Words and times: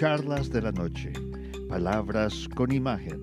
Charlas 0.00 0.48
de 0.48 0.62
la 0.62 0.72
Noche, 0.72 1.12
Palabras 1.68 2.48
con 2.54 2.72
Imagen, 2.72 3.20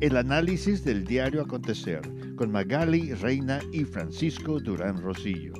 el 0.00 0.16
análisis 0.16 0.84
del 0.84 1.04
diario 1.04 1.42
acontecer 1.42 2.00
con 2.36 2.52
Magali 2.52 3.12
Reina 3.14 3.58
y 3.72 3.82
Francisco 3.82 4.60
Durán 4.60 5.02
Rosillo. 5.02 5.52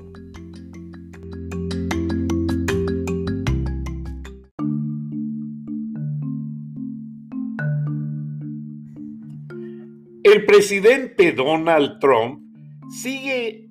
El 10.23 10.45
presidente 10.45 11.33
Donald 11.33 11.99
Trump 11.99 12.41
sigue 12.89 13.69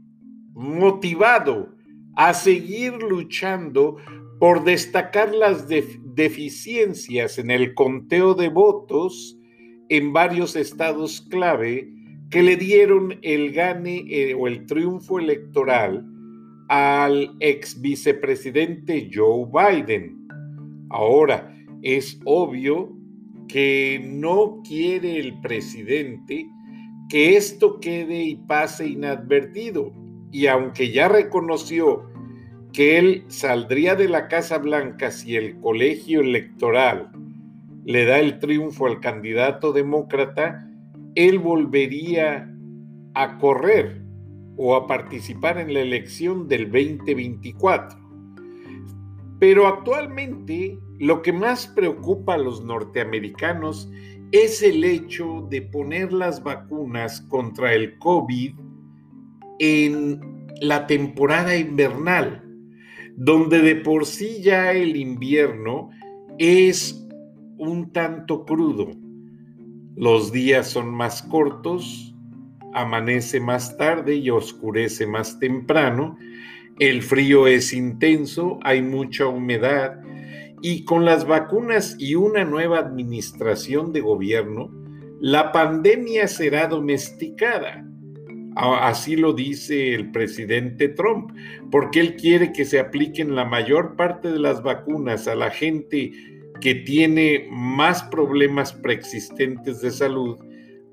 motivado 0.52 1.74
a 2.16 2.34
seguir 2.34 2.93
luchando 3.02 3.97
por 4.38 4.62
destacar 4.62 5.34
las 5.34 5.69
deficiencias 6.15 7.39
en 7.39 7.51
el 7.51 7.75
conteo 7.75 8.34
de 8.34 8.48
votos 8.48 9.39
en 9.89 10.12
varios 10.12 10.57
estados 10.57 11.20
clave 11.30 11.89
que 12.30 12.43
le 12.43 12.57
dieron 12.57 13.19
el 13.23 13.53
gane 13.53 14.05
eh, 14.09 14.34
o 14.34 14.47
el 14.48 14.65
triunfo 14.67 15.19
electoral 15.19 16.06
al 16.69 17.37
ex 17.41 17.80
vicepresidente 17.80 19.11
Joe 19.12 19.47
Biden. 19.53 20.27
Ahora, 20.89 21.55
es 21.83 22.19
obvio 22.25 22.91
que 23.48 24.01
no 24.03 24.62
quiere 24.67 25.19
el 25.19 25.39
presidente 25.41 26.47
que 27.11 27.37
esto 27.37 27.79
quede 27.81 28.23
y 28.23 28.37
pase 28.37 28.89
inadvertido. 28.89 29.92
Y 30.31 30.47
aunque 30.47 30.91
ya 30.91 31.09
reconoció 31.09 32.05
que 32.73 32.99
él 32.99 33.25
saldría 33.29 33.95
de 33.95 34.09
la 34.09 34.29
Casa 34.29 34.59
Blanca 34.59 35.11
si 35.11 35.37
el 35.37 35.61
colegio 35.61 36.20
electoral 36.20 37.11
le 37.84 38.05
da 38.05 38.19
el 38.19 38.39
triunfo 38.39 38.87
al 38.87 39.01
candidato 39.01 39.73
demócrata, 39.73 40.69
él 41.14 41.39
volvería 41.39 42.48
a 43.14 43.39
correr 43.39 44.03
o 44.56 44.75
a 44.75 44.87
participar 44.87 45.59
en 45.59 45.75
la 45.75 45.81
elección 45.81 46.48
del 46.48 46.70
2024. 46.70 47.98
Pero 49.39 49.67
actualmente 49.67 50.79
lo 50.98 51.20
que 51.23 51.33
más 51.33 51.67
preocupa 51.67 52.34
a 52.34 52.39
los 52.39 52.64
norteamericanos 52.64 53.91
es 54.31 54.62
el 54.62 54.84
hecho 54.84 55.47
de 55.51 55.62
poner 55.62 56.12
las 56.12 56.42
vacunas 56.42 57.20
contra 57.23 57.75
el 57.75 57.98
COVID 57.98 58.55
en 59.59 60.20
la 60.61 60.86
temporada 60.86 61.57
invernal, 61.57 62.42
donde 63.16 63.60
de 63.60 63.77
por 63.77 64.06
sí 64.06 64.42
ya 64.42 64.72
el 64.72 64.96
invierno 64.96 65.91
es 66.38 67.06
un 67.58 67.92
tanto 67.92 68.44
crudo. 68.44 68.91
Los 69.96 70.32
días 70.32 70.68
son 70.68 70.88
más 70.94 71.22
cortos, 71.22 72.14
amanece 72.72 73.40
más 73.40 73.77
tarde 73.77 74.16
y 74.16 74.30
oscurece 74.30 75.06
más 75.06 75.38
temprano, 75.38 76.16
el 76.78 77.02
frío 77.02 77.46
es 77.46 77.72
intenso, 77.72 78.58
hay 78.62 78.80
mucha 78.80 79.27
humedad 79.27 80.00
y 80.62 80.84
con 80.84 81.05
las 81.05 81.27
vacunas 81.27 81.96
y 81.98 82.14
una 82.14 82.44
nueva 82.44 82.78
administración 82.78 83.92
de 83.92 84.00
gobierno, 84.00 84.70
la 85.20 85.52
pandemia 85.52 86.27
será 86.28 86.66
domesticada 86.66 87.84
Así 88.55 89.17
lo 89.17 89.33
dice 89.33 89.95
el 89.95 90.11
presidente 90.11 90.89
Trump, 90.89 91.33
porque 91.70 92.00
él 92.00 92.17
quiere 92.17 92.53
que 92.53 92.64
se 92.64 92.78
apliquen 92.78 93.34
la 93.34 93.45
mayor 93.45 93.97
parte 93.97 94.31
de 94.31 94.39
las 94.39 94.62
vacunas 94.62 95.27
a 95.27 95.34
la 95.34 95.50
gente 95.50 96.12
que 96.61 96.75
tiene 96.75 97.48
más 97.50 98.03
problemas 98.05 98.73
preexistentes 98.73 99.80
de 99.80 99.90
salud 99.90 100.39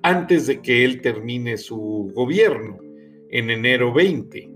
antes 0.01 0.47
de 0.47 0.61
que 0.61 0.85
él 0.85 1.01
termine 1.01 1.57
su 1.57 2.11
gobierno 2.15 2.77
en 3.29 3.49
enero 3.49 3.93
20. 3.93 4.49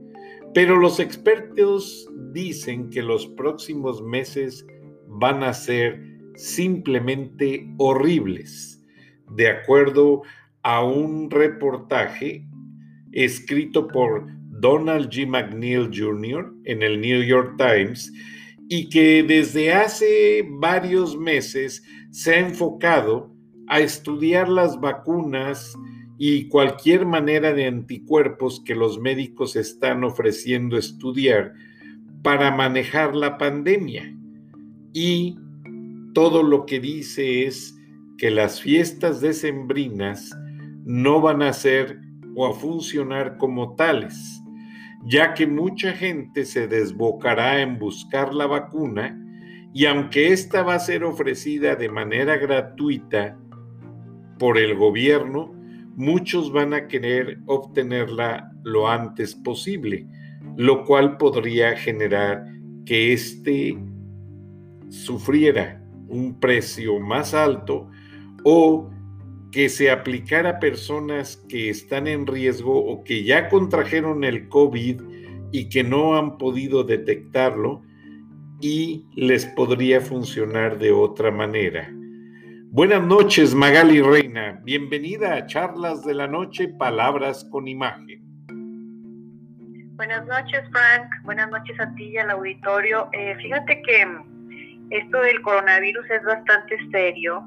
Pero 0.53 0.77
los 0.77 0.99
expertos 0.99 2.09
dicen 2.31 2.89
que 2.89 3.01
los 3.01 3.27
próximos 3.27 4.01
meses 4.01 4.65
van 5.07 5.43
a 5.43 5.53
ser 5.53 6.01
simplemente 6.35 7.67
horribles, 7.77 8.83
de 9.29 9.49
acuerdo 9.49 10.21
a 10.63 10.83
un 10.83 11.29
reportaje 11.29 12.45
escrito 13.13 13.87
por 13.87 14.27
Donald 14.59 15.09
G. 15.09 15.27
McNeil 15.27 15.89
Jr. 15.93 16.53
en 16.65 16.83
el 16.83 16.99
New 16.99 17.23
York 17.23 17.55
Times 17.57 18.11
y 18.69 18.89
que 18.89 19.23
desde 19.23 19.73
hace 19.73 20.47
varios 20.49 21.17
meses 21.17 21.83
se 22.11 22.35
ha 22.35 22.39
enfocado 22.39 23.33
a 23.67 23.79
estudiar 23.79 24.49
las 24.49 24.79
vacunas 24.79 25.75
y 26.17 26.47
cualquier 26.47 27.05
manera 27.05 27.53
de 27.53 27.65
anticuerpos 27.65 28.61
que 28.63 28.75
los 28.75 28.99
médicos 28.99 29.55
están 29.55 30.03
ofreciendo 30.03 30.77
estudiar 30.77 31.53
para 32.21 32.49
manejar 32.55 33.15
la 33.15 33.37
pandemia. 33.37 34.15
Y 34.93 35.37
todo 36.13 36.43
lo 36.43 36.65
que 36.65 36.79
dice 36.79 37.45
es 37.45 37.75
que 38.17 38.31
las 38.31 38.61
fiestas 38.61 39.19
decembrinas 39.21 40.33
no 40.85 41.19
van 41.19 41.41
a 41.41 41.51
ser 41.51 41.99
o 42.35 42.47
a 42.47 42.53
funcionar 42.53 43.37
como 43.37 43.75
tales, 43.75 44.41
ya 45.05 45.33
que 45.33 45.47
mucha 45.47 45.93
gente 45.93 46.45
se 46.45 46.67
desbocará 46.67 47.61
en 47.61 47.77
buscar 47.77 48.33
la 48.33 48.47
vacuna 48.47 49.19
y 49.73 49.85
aunque 49.85 50.31
esta 50.31 50.61
va 50.61 50.75
a 50.75 50.79
ser 50.79 51.03
ofrecida 51.03 51.75
de 51.75 51.89
manera 51.89 52.37
gratuita 52.37 53.37
por 54.37 54.59
el 54.59 54.75
gobierno, 54.75 55.51
muchos 55.95 56.51
van 56.51 56.73
a 56.73 56.87
querer 56.87 57.39
obtenerla 57.47 58.51
lo 58.63 58.87
antes 58.87 59.33
posible, 59.33 60.07
lo 60.57 60.85
cual 60.85 61.17
podría 61.17 61.75
generar 61.75 62.45
que 62.85 63.13
éste 63.13 63.77
sufriera 64.89 65.83
un 66.07 66.39
precio 66.39 66.99
más 66.99 67.33
alto 67.33 67.89
o 68.43 68.91
que 69.53 69.69
se 69.69 69.91
aplicara 69.91 70.49
a 70.49 70.59
personas 70.59 71.37
que 71.47 71.69
están 71.69 72.07
en 72.07 72.25
riesgo 72.25 72.75
o 72.75 73.03
que 73.03 73.23
ya 73.23 73.49
contrajeron 73.49 74.23
el 74.23 74.49
COVID 74.49 74.99
y 75.51 75.69
que 75.69 75.83
no 75.83 76.15
han 76.17 76.39
podido 76.39 76.83
detectarlo 76.83 77.83
y 78.59 79.05
les 79.15 79.45
podría 79.45 80.01
funcionar 80.01 80.79
de 80.79 80.91
otra 80.91 81.29
manera. 81.29 81.87
Buenas 82.71 83.03
noches, 83.03 83.53
Magali 83.53 84.01
Reina. 84.01 84.59
Bienvenida 84.63 85.35
a 85.35 85.45
Charlas 85.45 86.03
de 86.03 86.15
la 86.15 86.27
Noche, 86.27 86.69
Palabras 86.69 87.47
con 87.51 87.67
Imagen. 87.67 88.23
Buenas 89.95 90.25
noches, 90.25 90.63
Frank. 90.71 91.07
Buenas 91.25 91.51
noches 91.51 91.79
a 91.79 91.93
ti 91.93 92.05
y 92.05 92.17
al 92.17 92.31
auditorio. 92.31 93.07
Eh, 93.13 93.35
fíjate 93.39 93.83
que 93.83 94.07
esto 94.89 95.21
del 95.21 95.39
coronavirus 95.43 96.09
es 96.09 96.23
bastante 96.23 96.75
serio. 96.91 97.43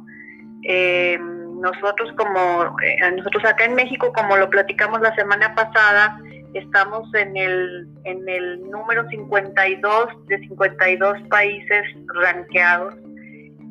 Eh, 0.63 1.19
nosotros 1.61 2.13
como 2.17 2.79
eh, 2.81 3.11
nosotros 3.17 3.45
acá 3.45 3.65
en 3.65 3.75
México 3.75 4.13
como 4.13 4.37
lo 4.37 4.49
platicamos 4.51 5.01
la 5.01 5.15
semana 5.15 5.55
pasada 5.55 6.19
estamos 6.55 7.13
en 7.15 7.37
el 7.37 7.89
en 8.05 8.29
el 8.29 8.71
número 8.71 9.09
52 9.09 10.27
de 10.27 10.39
52 10.39 11.23
países 11.29 11.85
ranqueados 12.15 12.95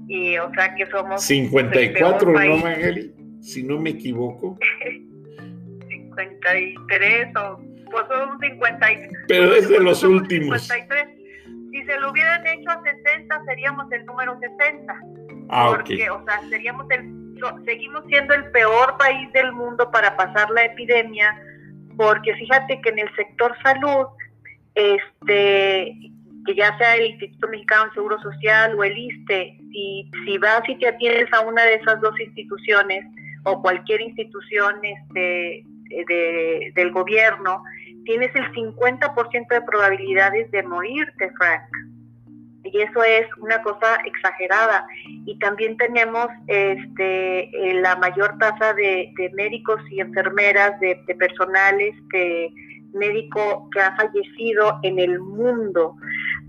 y 0.08 0.38
o 0.38 0.52
sea 0.54 0.76
que 0.76 0.86
somos 0.88 1.22
54 1.24 2.32
no 2.32 2.58
Magali 2.58 3.14
si 3.42 3.62
no 3.62 3.80
me 3.80 3.92
equivoco. 3.92 4.58
53 6.18 7.36
o 7.36 7.62
pues 7.92 8.06
son 8.08 8.40
50 8.40 8.88
pero 9.28 9.54
es 9.54 9.70
de 9.70 9.80
los 9.80 10.04
últimos. 10.04 10.62
53 10.62 11.16
si 11.72 11.84
se 11.84 12.00
lo 12.00 12.12
hubieran 12.12 12.46
hecho 12.48 12.70
a 12.70 12.82
60 12.82 13.46
seríamos 13.46 13.92
el 13.92 14.06
número 14.06 14.40
60 14.40 14.96
ah, 15.50 15.74
porque 15.76 16.10
o 16.10 16.24
sea 16.26 16.42
seríamos 16.50 16.90
el 16.90 17.15
seguimos 17.66 18.04
siendo 18.08 18.34
el 18.34 18.52
peor 18.52 18.98
país 18.98 19.32
del 19.34 19.52
mundo 19.54 19.90
para 19.92 20.16
pasar 20.16 20.50
la 20.52 20.66
epidemia, 20.66 21.36
porque 21.98 22.34
fíjate 22.36 22.82
que 22.82 22.90
en 22.90 23.00
el 23.00 23.16
sector 23.16 23.56
salud, 23.64 24.08
este, 24.76 25.96
que 26.46 26.56
ya 26.56 26.78
sea 26.78 26.96
el 26.96 27.12
Instituto 27.12 27.48
Mexicano 27.48 27.86
de 27.86 27.94
Seguro 27.94 28.22
Social 28.22 28.76
o 28.78 28.84
el 28.84 28.98
ISTE, 28.98 29.58
si, 29.72 30.12
si 30.26 30.38
vas 30.38 30.62
y 30.68 30.76
te 30.78 30.88
atiendes 30.88 31.32
a 31.34 31.42
una 31.42 31.64
de 31.64 31.76
esas 31.76 32.00
dos 32.02 32.20
instituciones 32.20 33.06
o 33.44 33.62
cualquier 33.62 34.02
institución 34.02 34.76
este, 34.84 35.64
de, 35.90 36.72
del 36.76 36.92
gobierno, 36.92 37.64
tienes 38.06 38.36
el 38.36 38.52
50% 38.54 39.48
de 39.48 39.62
probabilidades 39.62 40.52
de 40.52 40.64
morirte, 40.64 41.32
Frank 41.38 41.64
y 42.66 42.82
eso 42.82 43.04
es 43.04 43.28
una 43.38 43.62
cosa 43.62 43.98
exagerada. 44.06 44.86
Y 45.26 45.38
también 45.40 45.78
tenemos 45.78 46.28
este, 46.48 47.44
eh, 47.44 47.82
la 47.82 47.96
mayor 47.98 48.38
tasa 48.38 48.74
de, 48.74 49.14
médicos 49.34 49.80
y 49.92 50.00
enfermeras, 50.00 50.80
de, 50.80 51.02
de 51.08 51.16
médico 52.96 53.70
que 53.72 53.82
ha 53.82 53.96
fallecido 53.96 54.80
en 54.84 55.00
el 55.00 55.20
mundo. 55.20 55.96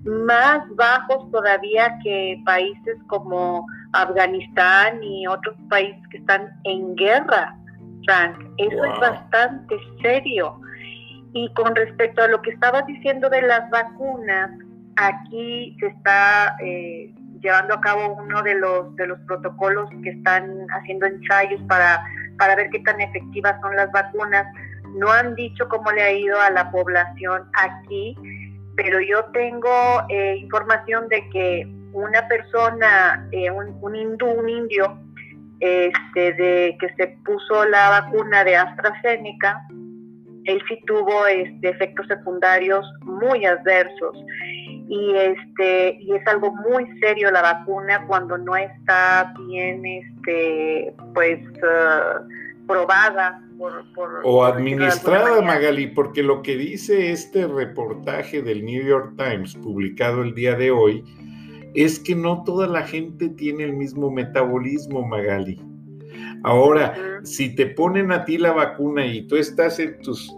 más 0.05 0.65
bajos 0.77 1.31
todavía 1.33 1.99
que 2.05 2.41
países 2.45 2.97
como 3.09 3.67
Afganistán 3.93 5.03
y 5.03 5.27
otros 5.27 5.57
países 5.69 6.01
que 6.11 6.19
están 6.19 6.49
en 6.65 6.95
guerra, 6.95 7.57
Frank. 8.05 8.39
Eso 8.59 8.85
es 8.85 9.01
bastante 9.01 9.77
serio. 10.01 10.61
Y 11.33 11.53
con 11.55 11.75
respecto 11.75 12.23
a 12.23 12.29
lo 12.29 12.41
que 12.41 12.51
estabas 12.51 12.87
diciendo 12.87 13.29
de 13.29 13.43
las 13.43 13.69
vacunas, 13.71 14.51
aquí 14.97 15.77
se 15.79 15.87
está 15.87 16.57
eh, 16.61 17.15
llevando 17.41 17.75
a 17.75 17.81
cabo 17.81 18.15
uno 18.15 18.43
de 18.43 18.55
los 18.55 18.95
de 18.97 19.07
los 19.07 19.19
protocolos 19.21 19.89
que 20.03 20.11
están 20.11 20.67
haciendo 20.71 21.07
ensayos 21.07 21.61
para 21.69 22.03
para 22.39 22.57
ver 22.57 22.71
qué 22.71 22.81
tan 22.81 23.01
efectivas 23.01 23.61
son 23.61 23.77
las 23.77 23.91
vacunas. 23.93 24.47
No 24.95 25.11
han 25.11 25.35
dicho 25.35 25.69
cómo 25.69 25.91
le 25.93 26.03
ha 26.03 26.13
ido 26.13 26.41
a 26.41 26.51
la 26.51 26.71
población 26.71 27.49
aquí, 27.55 28.17
pero 28.77 29.01
yo 29.01 29.25
tengo 29.27 30.03
eh, 30.09 30.37
información 30.37 31.09
de 31.09 31.29
que 31.31 31.67
una 31.93 32.27
persona, 32.29 33.27
eh, 33.33 33.51
un, 33.51 33.79
un, 33.81 33.97
hindú, 33.97 34.27
un 34.27 34.49
indio, 34.49 34.99
este, 35.61 36.35
de 36.35 36.77
que 36.79 36.95
se 36.97 37.19
puso 37.25 37.65
la 37.65 37.89
vacuna 37.89 38.45
de 38.45 38.57
AstraZeneca, 38.57 39.67
él 40.47 40.63
sí 40.69 40.79
tuvo 40.87 41.27
este, 41.27 41.69
efectos 41.69 42.07
secundarios 42.07 42.87
muy 43.03 43.45
adversos 43.45 44.17
y 44.89 45.15
este 45.17 45.99
y 46.01 46.15
es 46.15 46.27
algo 46.27 46.53
muy 46.69 46.87
serio 47.01 47.31
la 47.31 47.43
vacuna 47.43 48.05
cuando 48.07 48.39
no 48.39 48.55
está 48.57 49.35
bien 49.49 49.85
este 49.85 50.95
pues 51.13 51.41
uh, 51.59 52.67
probada 52.67 53.43
o 54.23 54.45
administrada, 54.45 55.41
Magali, 55.41 55.87
porque 55.87 56.23
lo 56.23 56.43
que 56.43 56.57
dice 56.57 57.11
este 57.11 57.47
reportaje 57.47 58.43
del 58.43 58.65
New 58.65 58.85
York 58.85 59.15
Times 59.17 59.55
publicado 59.55 60.23
el 60.23 60.35
día 60.35 60.55
de 60.57 60.71
hoy 60.71 61.03
es 61.75 61.99
que 61.99 62.15
no 62.15 62.43
toda 62.45 62.67
la 62.67 62.83
gente 62.83 63.29
tiene 63.31 63.65
el 63.65 63.73
mismo 63.73 64.11
metabolismo, 64.11 65.07
Magali. 65.07 65.59
Ahora, 66.43 67.21
si 67.25 67.55
te 67.55 67.67
ponen 67.67 68.13
a 68.13 68.25
ti 68.25 68.39
la 68.39 68.53
vacuna 68.53 69.07
y 69.07 69.27
tú 69.27 69.37
estás 69.37 69.79
en 69.79 69.99
tus 70.01 70.33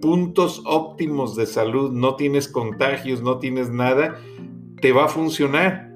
puntos 0.00 0.62
óptimos 0.64 1.36
de 1.36 1.46
salud, 1.46 1.92
no 1.92 2.16
tienes 2.16 2.48
contagios, 2.48 3.22
no 3.22 3.38
tienes 3.38 3.70
nada, 3.70 4.20
te 4.80 4.92
va 4.92 5.06
a 5.06 5.08
funcionar. 5.08 5.88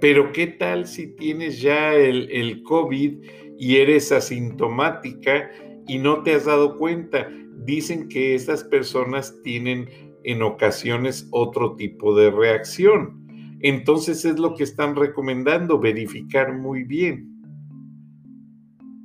Pero 0.00 0.32
¿qué 0.32 0.46
tal 0.46 0.86
si 0.86 1.08
tienes 1.16 1.60
ya 1.60 1.94
el, 1.94 2.30
el 2.30 2.62
COVID 2.62 3.18
y 3.60 3.76
eres 3.76 4.10
asintomática 4.10 5.50
y 5.86 5.98
no 5.98 6.22
te 6.22 6.34
has 6.34 6.46
dado 6.46 6.78
cuenta. 6.78 7.28
Dicen 7.64 8.08
que 8.08 8.34
estas 8.34 8.64
personas 8.64 9.36
tienen 9.42 9.88
en 10.24 10.42
ocasiones 10.42 11.28
otro 11.30 11.76
tipo 11.76 12.16
de 12.16 12.30
reacción. 12.30 13.26
Entonces 13.60 14.24
es 14.24 14.38
lo 14.38 14.54
que 14.54 14.64
están 14.64 14.96
recomendando, 14.96 15.78
verificar 15.78 16.56
muy 16.56 16.84
bien. 16.84 17.29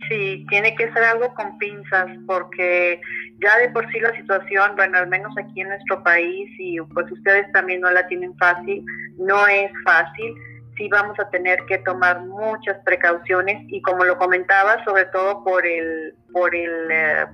Sí, 0.10 0.46
tiene 0.50 0.76
que 0.76 0.92
ser 0.92 1.04
algo 1.04 1.34
con 1.34 1.58
pinzas 1.58 2.08
porque 2.28 3.00
ya 3.40 3.58
de 3.58 3.70
por 3.70 3.90
sí 3.92 4.00
la 4.00 4.16
situación, 4.16 4.76
bueno, 4.76 4.98
al 5.00 5.08
menos 5.08 5.36
aquí 5.38 5.62
en 5.62 5.70
nuestro 5.70 6.04
país 6.04 6.50
y 6.60 6.80
pues 6.94 7.12
ustedes 7.12 7.52
también 7.54 7.82
no 7.82 7.90
la 7.92 8.06
tienen 8.08 8.36
fácil, 8.38 8.84
no 9.18 9.48
es 9.48 9.72
fácil. 9.84 10.36
Sí 10.78 10.90
vamos 10.90 11.18
a 11.20 11.30
tener 11.30 11.60
que 11.68 11.78
tomar 11.80 12.22
muchas 12.22 12.78
precauciones 12.84 13.64
y 13.70 13.82
como 13.82 14.04
lo 14.04 14.18
comentaba, 14.18 14.84
sobre 14.84 15.06
todo 15.06 15.44
por 15.44 15.66
el, 15.66 16.14
por 16.34 16.54
el, 16.54 16.92
eh, 16.92 17.26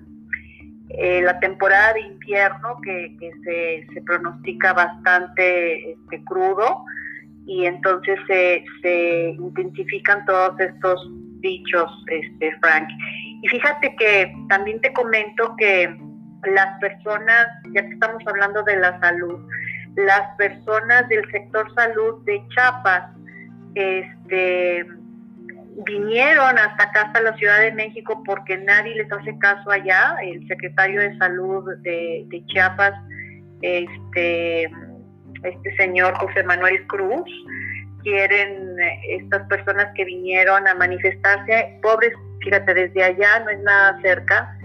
eh, 0.90 1.22
la 1.24 1.40
temporada 1.40 1.94
de 1.94 2.02
invierno 2.02 2.80
que, 2.84 3.18
se, 3.44 3.88
se, 3.94 4.02
pronostica 4.04 4.74
bastante 4.74 5.92
este, 5.92 6.24
crudo 6.24 6.86
y 7.48 7.66
entonces 7.66 8.20
se, 8.28 8.64
se 8.82 9.36
intensifican 9.40 10.24
todos 10.26 10.60
estos 10.60 11.10
dichos, 11.42 11.92
este, 12.08 12.56
Frank. 12.60 12.88
Y 13.42 13.48
fíjate 13.48 13.96
que 13.98 14.34
también 14.50 14.80
te 14.82 14.94
comento 14.94 15.56
que 15.58 15.96
las 16.44 16.80
personas, 16.80 17.48
ya 17.74 17.82
que 17.82 17.94
estamos 17.94 18.24
hablando 18.26 18.64
de 18.64 18.78
la 18.78 19.00
salud, 19.00 19.40
las 19.96 20.36
personas 20.38 21.08
del 21.10 21.30
sector 21.32 21.74
salud 21.76 22.24
de 22.26 22.42
Chiapas 22.50 23.04
este, 23.76 24.86
vinieron 25.86 26.58
hasta 26.58 26.84
acá, 26.84 27.02
hasta 27.04 27.22
la 27.22 27.36
Ciudad 27.38 27.60
de 27.60 27.72
México, 27.72 28.22
porque 28.26 28.58
nadie 28.58 28.96
les 28.96 29.12
hace 29.12 29.38
caso 29.40 29.70
allá. 29.70 30.16
El 30.24 30.48
secretario 30.48 31.02
de 31.02 31.18
Salud 31.18 31.66
de, 31.80 32.44
Chiapas, 32.48 32.94
este, 33.62 34.64
este 35.44 35.76
señor 35.78 36.16
José 36.16 36.44
Manuel 36.44 36.86
Cruz, 36.88 37.30
quieren 38.04 38.76
estas 39.10 39.48
personas 39.48 39.88
que 39.96 40.06
vinieron 40.06 40.68
a 40.68 40.76
manifestarse, 40.76 41.80
pobres, 41.82 42.14
fíjate, 42.42 42.74
desde 42.74 43.04
allá 43.04 43.40
no 43.40 43.50
es 43.50 43.60
nada 43.62 44.00
cerca, 44.02 44.58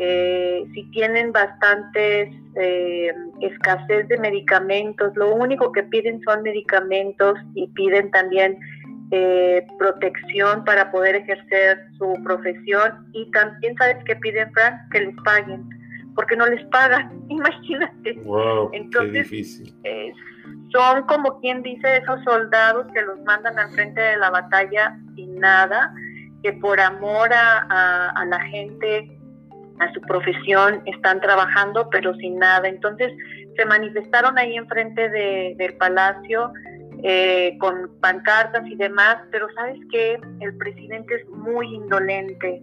eh, 0.00 0.64
si 0.74 0.84
tienen 0.92 1.32
bastantes 1.32 2.28
eh, 2.54 3.12
escasez 3.40 4.06
de 4.06 4.16
medicamentos, 4.18 5.12
lo 5.16 5.34
único 5.34 5.72
que 5.72 5.82
piden 5.82 6.20
son 6.22 6.42
medicamentos 6.42 7.36
y 7.54 7.66
piden 7.68 8.08
también 8.12 8.56
eh, 9.10 9.66
protección 9.76 10.64
para 10.64 10.92
poder 10.92 11.16
ejercer 11.16 11.80
su 11.98 12.14
profesión 12.22 13.08
y 13.12 13.28
también 13.32 13.74
sabes 13.76 13.96
que 14.04 14.14
piden 14.16 14.52
Frank 14.52 14.74
que 14.92 15.00
les 15.00 15.16
paguen 15.24 15.68
porque 16.14 16.36
no 16.36 16.46
les 16.46 16.64
pagan 16.66 17.24
imagínate 17.28 18.12
wow, 18.24 18.70
entonces 18.74 19.28
qué 19.28 19.36
difícil. 19.36 19.74
Son 20.72 21.02
como 21.04 21.40
quien 21.40 21.62
dice 21.62 21.98
esos 21.98 22.22
soldados 22.24 22.86
que 22.92 23.02
los 23.02 23.20
mandan 23.22 23.58
al 23.58 23.70
frente 23.70 24.00
de 24.00 24.16
la 24.16 24.30
batalla 24.30 24.98
sin 25.14 25.38
nada 25.38 25.92
que 26.42 26.52
por 26.52 26.80
amor 26.80 27.32
a, 27.32 28.10
a 28.10 28.24
la 28.26 28.40
gente 28.40 29.18
a 29.80 29.92
su 29.92 30.00
profesión, 30.02 30.82
están 30.86 31.20
trabajando 31.20 31.88
pero 31.90 32.14
sin 32.14 32.38
nada. 32.38 32.68
Entonces 32.68 33.12
se 33.56 33.64
manifestaron 33.64 34.38
ahí 34.38 34.56
enfrente 34.56 35.08
de, 35.08 35.54
del 35.56 35.74
palacio 35.74 36.52
eh, 37.02 37.56
con 37.58 37.90
pancartas 38.00 38.66
y 38.66 38.76
demás, 38.76 39.18
pero 39.30 39.48
sabes 39.54 39.78
que 39.90 40.18
el 40.40 40.56
presidente 40.56 41.16
es 41.16 41.28
muy 41.28 41.74
indolente. 41.74 42.62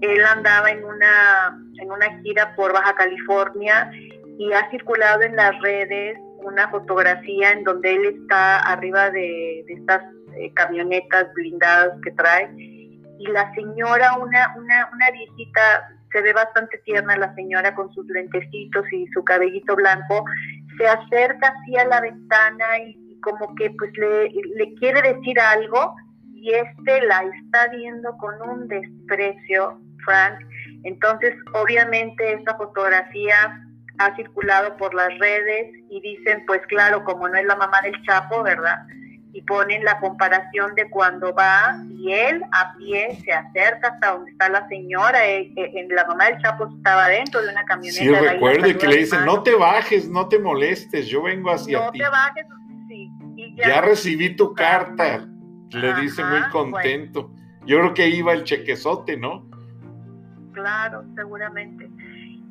Él 0.00 0.24
andaba 0.24 0.70
en 0.70 0.84
una, 0.84 1.60
en 1.80 1.90
una 1.90 2.20
gira 2.22 2.54
por 2.54 2.72
Baja 2.72 2.94
California 2.94 3.90
y 4.38 4.52
ha 4.52 4.68
circulado 4.70 5.22
en 5.22 5.36
las 5.36 5.60
redes 5.60 6.18
una 6.44 6.68
fotografía 6.70 7.52
en 7.52 7.64
donde 7.64 7.94
él 7.94 8.06
está 8.06 8.58
arriba 8.60 9.10
de, 9.10 9.64
estas 9.68 10.02
eh, 10.36 10.52
camionetas 10.54 11.32
blindadas 11.34 11.98
que 12.02 12.10
trae 12.12 12.50
y 13.22 13.26
la 13.28 13.52
señora, 13.54 14.16
una, 14.18 14.54
una, 14.56 14.90
una 14.92 15.10
viejita 15.10 15.88
se 16.12 16.20
ve 16.20 16.32
bastante 16.32 16.78
tierna 16.78 17.16
la 17.16 17.34
señora 17.34 17.74
con 17.74 17.92
sus 17.94 18.06
lentecitos 18.06 18.84
y 18.92 19.06
su 19.14 19.24
cabellito 19.24 19.74
blanco, 19.76 20.24
se 20.76 20.86
acerca 20.86 21.48
así 21.48 21.76
a 21.76 21.86
la 21.86 22.00
ventana 22.00 22.78
y, 22.84 23.00
como 23.22 23.54
que 23.54 23.70
pues 23.78 23.92
le, 23.96 24.30
le, 24.30 24.74
quiere 24.80 25.14
decir 25.14 25.38
algo 25.38 25.94
y 26.34 26.52
este 26.54 27.02
la 27.02 27.22
está 27.22 27.68
viendo 27.68 28.16
con 28.16 28.34
un 28.42 28.66
desprecio, 28.66 29.80
Frank. 30.04 30.40
Entonces, 30.82 31.32
obviamente 31.54 32.32
esta 32.32 32.56
fotografía 32.56 33.64
ha 33.98 34.14
circulado 34.16 34.76
por 34.76 34.94
las 34.94 35.16
redes 35.18 35.72
y 35.90 36.00
dicen, 36.00 36.44
pues 36.46 36.60
claro, 36.66 37.04
como 37.04 37.28
no 37.28 37.36
es 37.36 37.44
la 37.44 37.56
mamá 37.56 37.80
del 37.82 38.00
Chapo, 38.02 38.42
¿verdad? 38.42 38.78
y 39.34 39.42
ponen 39.42 39.82
la 39.84 39.98
comparación 39.98 40.74
de 40.74 40.90
cuando 40.90 41.34
va 41.34 41.82
y 41.90 42.12
él 42.12 42.42
a 42.52 42.74
pie 42.76 43.18
se 43.24 43.32
acerca 43.32 43.88
hasta 43.88 44.12
donde 44.12 44.30
está 44.30 44.48
la 44.50 44.68
señora, 44.68 45.26
eh, 45.26 45.52
eh, 45.56 45.72
en 45.74 45.88
la 45.88 46.06
mamá 46.06 46.26
del 46.26 46.38
Chapo 46.42 46.68
estaba 46.76 47.08
dentro 47.08 47.40
de 47.40 47.48
una 47.48 47.64
camioneta. 47.64 48.02
Sí, 48.02 48.10
recuerdo 48.10 48.68
y 48.68 48.74
que 48.74 48.86
le 48.86 48.96
dicen, 48.98 49.24
no 49.24 49.42
te 49.42 49.54
bajes, 49.54 50.06
no 50.08 50.28
te 50.28 50.38
molestes, 50.38 51.06
yo 51.06 51.22
vengo 51.22 51.50
hacia 51.50 51.90
ti. 51.90 51.98
No 51.98 52.04
te 52.04 52.10
bajes, 52.10 52.46
sí. 52.88 53.10
ya, 53.56 53.80
recibí 53.80 54.36
tu 54.36 54.52
carta, 54.54 55.26
le 55.70 55.94
dice 55.94 56.22
muy 56.24 56.42
contento. 56.50 57.32
Yo 57.64 57.78
creo 57.78 57.94
que 57.94 58.08
iba 58.08 58.32
el 58.32 58.44
chequezote, 58.44 59.16
¿no? 59.16 59.48
Claro, 60.52 61.04
seguramente. 61.14 61.88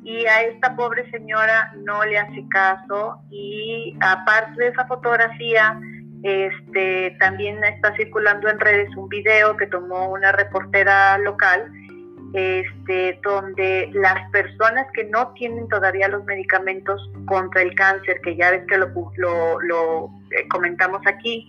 Y 0.04 0.26
a 0.26 0.42
esta 0.42 0.74
pobre 0.74 1.08
señora 1.10 1.72
no 1.84 2.04
le 2.04 2.18
hace 2.18 2.44
caso 2.48 3.20
y 3.30 3.96
aparte 4.00 4.60
de 4.60 4.68
esa 4.68 4.86
fotografía, 4.86 5.78
este, 6.22 7.16
también 7.18 7.62
está 7.64 7.94
circulando 7.96 8.48
en 8.48 8.58
redes 8.60 8.94
un 8.96 9.08
video 9.08 9.56
que 9.56 9.66
tomó 9.66 10.10
una 10.10 10.32
reportera 10.32 11.18
local, 11.18 11.70
este, 12.32 13.18
donde 13.22 13.90
las 13.92 14.30
personas 14.30 14.86
que 14.94 15.04
no 15.04 15.32
tienen 15.34 15.68
todavía 15.68 16.08
los 16.08 16.24
medicamentos 16.24 17.10
contra 17.26 17.62
el 17.62 17.74
cáncer, 17.74 18.20
que 18.22 18.36
ya 18.36 18.52
ves 18.52 18.64
que 18.68 18.78
lo, 18.78 18.88
lo, 19.60 20.06
eh, 20.30 20.48
comentamos 20.48 21.00
aquí, 21.06 21.48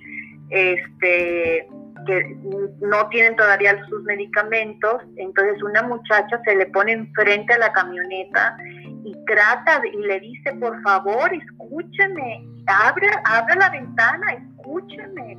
este, 0.50 1.68
que 2.06 2.36
no 2.82 3.08
tienen 3.10 3.36
todavía 3.36 3.84
sus 3.88 4.04
medicamentos, 4.04 5.02
entonces 5.18 5.62
una 5.64 5.84
muchacha 5.84 6.42
se 6.46 6.56
le 6.56 6.66
pone 6.68 6.94
enfrente 6.94 7.54
a 7.54 7.60
la 7.60 7.74
camioneta 7.74 8.58
y 9.06 9.14
trata 9.26 9.82
y 9.92 9.98
le 9.98 10.20
dice, 10.20 10.54
por 10.54 10.82
favor, 10.82 11.34
escúcheme, 11.34 12.46
abre, 12.68 13.08
abre 13.26 13.56
la 13.56 13.70
ventana, 13.70 14.34
escúcheme. 14.34 15.38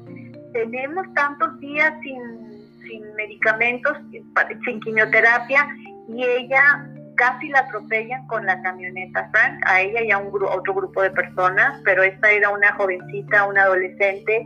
Tenemos 0.53 1.13
tantos 1.15 1.59
días 1.61 1.93
sin, 2.03 2.21
sin 2.83 3.15
medicamentos, 3.15 3.97
sin 4.65 4.81
quimioterapia, 4.81 5.67
y 6.09 6.23
ella 6.23 6.87
casi 7.17 7.49
la 7.49 7.61
atropellan 7.61 8.27
con 8.27 8.45
la 8.47 8.61
camioneta 8.63 9.29
Frank, 9.33 9.63
a 9.67 9.81
ella 9.81 10.03
y 10.03 10.11
a 10.11 10.19
un 10.19 10.31
otro 10.45 10.75
grupo 10.75 11.03
de 11.03 11.11
personas, 11.11 11.81
pero 11.85 12.03
esta 12.03 12.31
era 12.31 12.51
una 12.51 12.73
jovencita, 12.73 13.47
una 13.47 13.63
adolescente, 13.63 14.45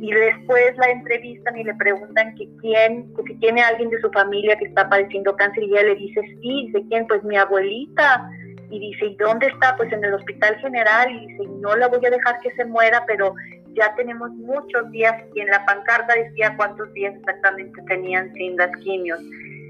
y 0.00 0.12
después 0.12 0.76
la 0.78 0.90
entrevistan 0.90 1.58
y 1.58 1.64
le 1.64 1.74
preguntan 1.74 2.34
que 2.34 2.48
quién, 2.60 3.14
que 3.14 3.34
tiene 3.34 3.62
alguien 3.62 3.90
de 3.90 4.00
su 4.00 4.10
familia 4.10 4.56
que 4.56 4.64
está 4.64 4.88
padeciendo 4.88 5.36
cáncer, 5.36 5.64
y 5.64 5.72
ella 5.72 5.82
le 5.82 5.96
dice, 5.96 6.22
sí, 6.40 6.66
dice, 6.66 6.82
¿quién? 6.88 7.06
Pues 7.06 7.22
mi 7.22 7.36
abuelita, 7.36 8.30
y 8.70 8.80
dice, 8.80 9.06
¿y 9.06 9.16
dónde 9.16 9.48
está? 9.48 9.76
Pues 9.76 9.92
en 9.92 10.02
el 10.02 10.14
hospital 10.14 10.56
general, 10.56 11.10
y 11.10 11.26
dice, 11.26 11.42
no 11.60 11.76
la 11.76 11.88
voy 11.88 12.04
a 12.06 12.10
dejar 12.10 12.38
que 12.40 12.50
se 12.52 12.64
muera, 12.64 13.04
pero 13.06 13.34
ya 13.74 13.94
tenemos 13.94 14.30
muchos 14.30 14.90
días, 14.90 15.22
y 15.34 15.40
en 15.40 15.48
la 15.48 15.66
pancarta 15.66 16.14
decía 16.14 16.54
cuántos 16.56 16.90
días 16.94 17.14
exactamente 17.16 17.82
tenían 17.86 18.32
sin 18.32 18.56
las 18.56 18.74
quimios. 18.78 19.20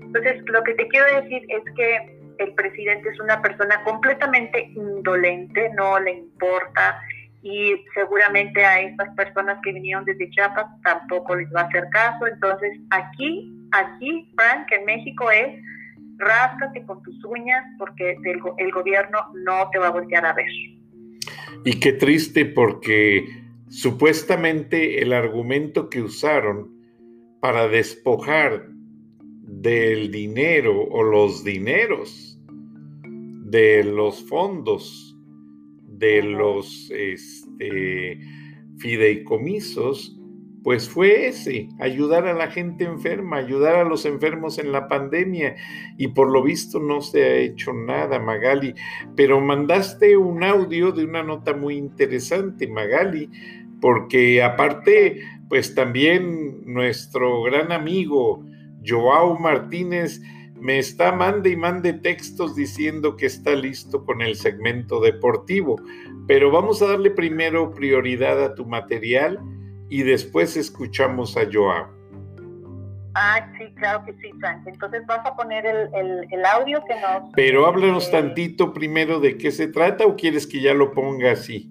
Entonces, 0.02 0.42
lo 0.46 0.62
que 0.62 0.74
te 0.74 0.86
quiero 0.86 1.22
decir 1.22 1.42
es 1.48 1.62
que 1.74 2.20
el 2.38 2.54
presidente 2.54 3.08
es 3.08 3.18
una 3.18 3.42
persona 3.42 3.82
completamente 3.82 4.62
indolente, 4.74 5.70
no 5.74 5.98
le 5.98 6.12
importa 6.12 7.00
y 7.42 7.74
seguramente 7.94 8.64
a 8.64 8.80
estas 8.80 9.14
personas 9.14 9.58
que 9.62 9.72
vinieron 9.72 10.04
desde 10.04 10.28
Chiapas 10.30 10.66
tampoco 10.82 11.36
les 11.36 11.48
va 11.54 11.62
a 11.62 11.64
hacer 11.64 11.88
caso. 11.90 12.26
Entonces 12.26 12.78
aquí, 12.90 13.52
aquí, 13.72 14.30
Frank, 14.36 14.70
en 14.72 14.84
México 14.84 15.30
es 15.30 15.62
ráscate 16.18 16.84
con 16.84 17.02
tus 17.02 17.24
uñas 17.24 17.64
porque 17.78 18.12
el, 18.24 18.40
el 18.58 18.70
gobierno 18.72 19.18
no 19.34 19.70
te 19.70 19.78
va 19.78 19.88
a 19.88 19.90
voltear 19.90 20.26
a 20.26 20.34
ver. 20.34 20.50
Y 21.64 21.80
qué 21.80 21.92
triste 21.92 22.44
porque 22.44 23.26
supuestamente 23.68 25.02
el 25.02 25.12
argumento 25.12 25.88
que 25.88 26.02
usaron 26.02 26.70
para 27.40 27.68
despojar 27.68 28.66
del 29.42 30.10
dinero 30.10 30.82
o 30.82 31.02
los 31.02 31.42
dineros 31.42 32.38
de 33.50 33.82
los 33.82 34.26
fondos, 34.28 35.09
de 36.00 36.22
los 36.22 36.90
este, 36.90 38.18
fideicomisos, 38.78 40.16
pues 40.62 40.88
fue 40.88 41.28
ese, 41.28 41.68
ayudar 41.78 42.26
a 42.26 42.34
la 42.34 42.50
gente 42.50 42.84
enferma, 42.84 43.36
ayudar 43.36 43.76
a 43.76 43.84
los 43.84 44.04
enfermos 44.04 44.58
en 44.58 44.72
la 44.72 44.88
pandemia. 44.88 45.56
Y 45.96 46.08
por 46.08 46.30
lo 46.30 46.42
visto 46.42 46.80
no 46.80 47.00
se 47.00 47.22
ha 47.22 47.36
hecho 47.36 47.72
nada, 47.72 48.18
Magali. 48.18 48.74
Pero 49.14 49.40
mandaste 49.40 50.16
un 50.16 50.42
audio 50.42 50.90
de 50.92 51.04
una 51.04 51.22
nota 51.22 51.54
muy 51.54 51.76
interesante, 51.76 52.66
Magali, 52.66 53.30
porque 53.80 54.42
aparte, 54.42 55.22
pues 55.48 55.74
también 55.74 56.62
nuestro 56.66 57.42
gran 57.42 57.72
amigo 57.72 58.44
Joao 58.86 59.38
Martínez 59.38 60.20
me 60.60 60.78
está 60.78 61.12
mande 61.12 61.50
y 61.50 61.56
mande 61.56 61.92
textos 61.94 62.54
diciendo 62.54 63.16
que 63.16 63.26
está 63.26 63.52
listo 63.52 64.04
con 64.04 64.20
el 64.20 64.36
segmento 64.36 65.00
deportivo, 65.00 65.80
pero 66.26 66.50
vamos 66.50 66.82
a 66.82 66.88
darle 66.88 67.10
primero 67.10 67.72
prioridad 67.72 68.42
a 68.44 68.54
tu 68.54 68.66
material 68.66 69.40
y 69.88 70.02
después 70.02 70.56
escuchamos 70.56 71.36
a 71.36 71.42
Joao. 71.50 72.00
Ah, 73.14 73.50
sí, 73.58 73.72
claro 73.74 74.04
que 74.04 74.12
sí, 74.14 74.30
Frank. 74.38 74.66
Entonces 74.66 75.04
vas 75.06 75.26
a 75.26 75.34
poner 75.34 75.66
el, 75.66 76.44
audio 76.44 76.82
que 76.84 76.94
nos... 76.94 77.32
Pero 77.34 77.66
háblanos 77.66 78.08
eh, 78.08 78.12
tantito 78.12 78.72
primero 78.72 79.18
de 79.18 79.36
qué 79.36 79.50
se 79.50 79.66
trata 79.66 80.06
o 80.06 80.14
quieres 80.14 80.46
que 80.46 80.60
ya 80.60 80.74
lo 80.74 80.92
ponga 80.92 81.32
así. 81.32 81.70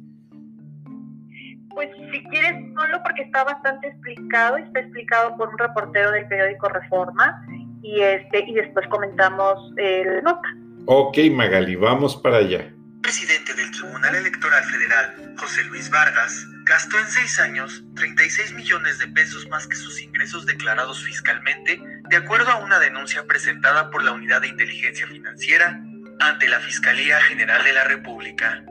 Pues 1.69 1.89
si 2.12 2.24
quieres, 2.25 2.74
solo 2.75 3.01
porque 3.03 3.22
está 3.22 3.46
bastante 3.46 3.88
explicado, 3.88 4.58
está 4.58 4.81
explicado 4.81 5.38
por 5.38 5.48
un 5.48 5.58
reportero 5.58 6.12
del 6.12 6.27
periódico 6.27 6.67
Reforma 6.67 7.41
y, 7.81 8.01
este, 8.01 8.43
y 8.48 8.53
después 8.53 8.88
comentamos 8.88 9.74
el 9.77 10.24
nota. 10.24 10.48
Ok, 10.86 11.17
Magali, 11.31 11.75
vamos 11.75 12.15
para 12.15 12.38
allá. 12.38 12.59
El 12.59 13.01
presidente 13.01 13.53
del 13.53 13.71
Tribunal 13.71 14.15
Electoral 14.15 14.63
Federal, 14.65 15.36
José 15.38 15.63
Luis 15.65 15.89
Vargas, 15.89 16.45
gastó 16.65 17.00
en 17.00 17.07
seis 17.07 17.39
años 17.39 17.83
36 17.95 18.53
millones 18.53 19.00
de 19.00 19.07
pesos 19.07 19.48
más 19.50 19.67
que 19.67 19.75
sus 19.75 20.01
ingresos 20.01 20.45
declarados 20.45 21.03
fiscalmente, 21.03 21.81
de 22.09 22.17
acuerdo 22.17 22.51
a 22.51 22.57
una 22.57 22.79
denuncia 22.79 23.25
presentada 23.25 23.89
por 23.89 24.03
la 24.03 24.12
Unidad 24.12 24.41
de 24.41 24.50
Inteligencia 24.50 25.07
Financiera 25.07 25.81
ante 26.19 26.48
la 26.48 26.59
Fiscalía 26.59 27.19
General 27.21 27.63
de 27.63 27.74
la 27.74 27.83
República. 27.86 28.63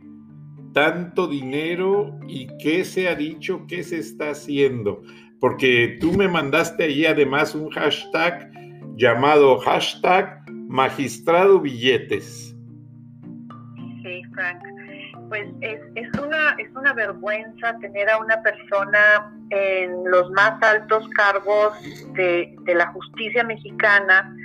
Tanto 0.74 1.28
dinero 1.28 2.20
y 2.28 2.48
qué 2.58 2.86
se 2.86 3.10
ha 3.10 3.16
dicho, 3.16 3.66
qué 3.68 3.84
se 3.84 3.98
está 3.98 4.32
haciendo 4.32 5.02
porque 5.40 5.98
tú 6.00 6.12
me 6.14 6.28
mandaste 6.28 6.84
ahí 6.84 7.06
además 7.06 7.56
un 7.56 7.70
hashtag 7.72 8.52
llamado 8.96 9.58
hashtag 9.60 10.44
magistrado 10.68 11.60
billetes. 11.60 12.56
Sí, 14.04 14.22
Frank. 14.34 14.62
Pues 15.30 15.48
es, 15.62 15.80
es, 15.96 16.20
una, 16.20 16.56
es 16.58 16.70
una 16.76 16.92
vergüenza 16.94 17.78
tener 17.80 18.10
a 18.10 18.18
una 18.18 18.42
persona 18.42 19.32
en 19.52 20.04
los 20.10 20.30
más 20.32 20.62
altos 20.64 21.08
cargos 21.10 21.74
de, 22.14 22.56
de 22.64 22.76
la 22.76 22.88
justicia 22.88 23.44
mexicana 23.44 24.36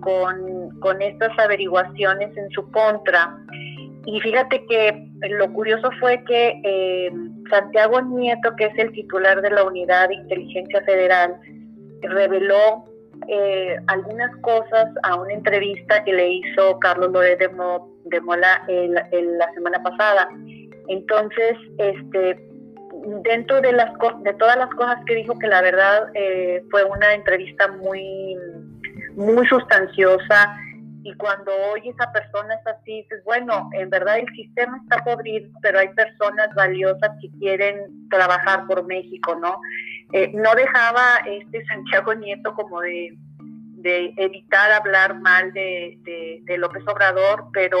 con, 0.00 0.80
con 0.80 1.00
estas 1.00 1.38
averiguaciones 1.38 2.36
en 2.36 2.50
su 2.50 2.68
contra 2.72 3.38
y 4.04 4.20
fíjate 4.20 4.64
que 4.66 5.08
lo 5.30 5.52
curioso 5.52 5.90
fue 6.00 6.22
que 6.24 6.60
eh, 6.64 7.12
Santiago 7.50 8.00
Nieto, 8.00 8.54
que 8.56 8.66
es 8.66 8.78
el 8.78 8.92
titular 8.92 9.40
de 9.42 9.50
la 9.50 9.64
Unidad 9.64 10.08
de 10.08 10.16
Inteligencia 10.16 10.82
Federal, 10.82 11.36
reveló 12.02 12.84
eh, 13.28 13.76
algunas 13.86 14.34
cosas 14.38 14.88
a 15.04 15.16
una 15.16 15.32
entrevista 15.32 16.02
que 16.04 16.12
le 16.12 16.32
hizo 16.32 16.78
Carlos 16.80 17.12
Loret 17.12 17.38
de, 17.38 18.20
Mola 18.20 18.62
la 18.68 19.52
semana 19.54 19.82
pasada. 19.82 20.28
Entonces, 20.88 21.56
este, 21.78 22.36
dentro 23.22 23.60
de, 23.60 23.72
las, 23.72 23.90
de 24.22 24.34
todas 24.34 24.56
las 24.56 24.70
cosas 24.70 24.98
que 25.06 25.14
dijo, 25.14 25.38
que 25.38 25.46
la 25.46 25.62
verdad 25.62 26.08
eh, 26.14 26.62
fue 26.70 26.84
una 26.84 27.14
entrevista 27.14 27.68
muy, 27.68 28.36
muy 29.14 29.46
sustanciosa, 29.46 30.56
y 31.04 31.14
cuando 31.14 31.50
oyes 31.72 31.94
a 31.98 32.12
personas 32.12 32.58
así, 32.66 33.02
dices, 33.02 33.22
bueno, 33.24 33.68
en 33.72 33.90
verdad 33.90 34.18
el 34.18 34.28
sistema 34.36 34.78
está 34.82 35.02
podrido, 35.02 35.50
pero 35.60 35.80
hay 35.80 35.88
personas 35.88 36.48
valiosas 36.54 37.10
que 37.20 37.30
quieren 37.38 38.08
trabajar 38.08 38.66
por 38.66 38.86
México, 38.86 39.34
¿no? 39.34 39.60
Eh, 40.12 40.30
no 40.32 40.54
dejaba 40.54 41.02
este 41.26 41.64
Santiago 41.66 42.14
Nieto 42.14 42.54
como 42.54 42.80
de, 42.80 43.16
evitar 43.84 44.70
hablar 44.70 45.20
mal 45.20 45.52
de, 45.52 46.40
López 46.56 46.84
Obrador, 46.86 47.46
pero 47.52 47.78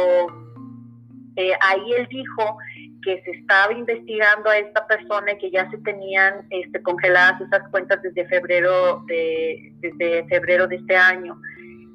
eh, 1.36 1.52
ahí 1.60 1.92
él 1.96 2.08
dijo 2.10 2.58
que 3.04 3.22
se 3.22 3.30
estaba 3.32 3.72
investigando 3.72 4.50
a 4.50 4.58
esta 4.58 4.84
persona 4.86 5.32
y 5.32 5.38
que 5.38 5.50
ya 5.50 5.70
se 5.70 5.78
tenían 5.78 6.46
este, 6.50 6.82
congeladas 6.82 7.40
esas 7.40 7.68
cuentas 7.70 8.02
desde 8.02 8.26
febrero 8.26 9.04
de, 9.06 9.72
desde 9.78 10.24
febrero 10.26 10.66
de 10.66 10.76
este 10.76 10.96
año. 10.96 11.36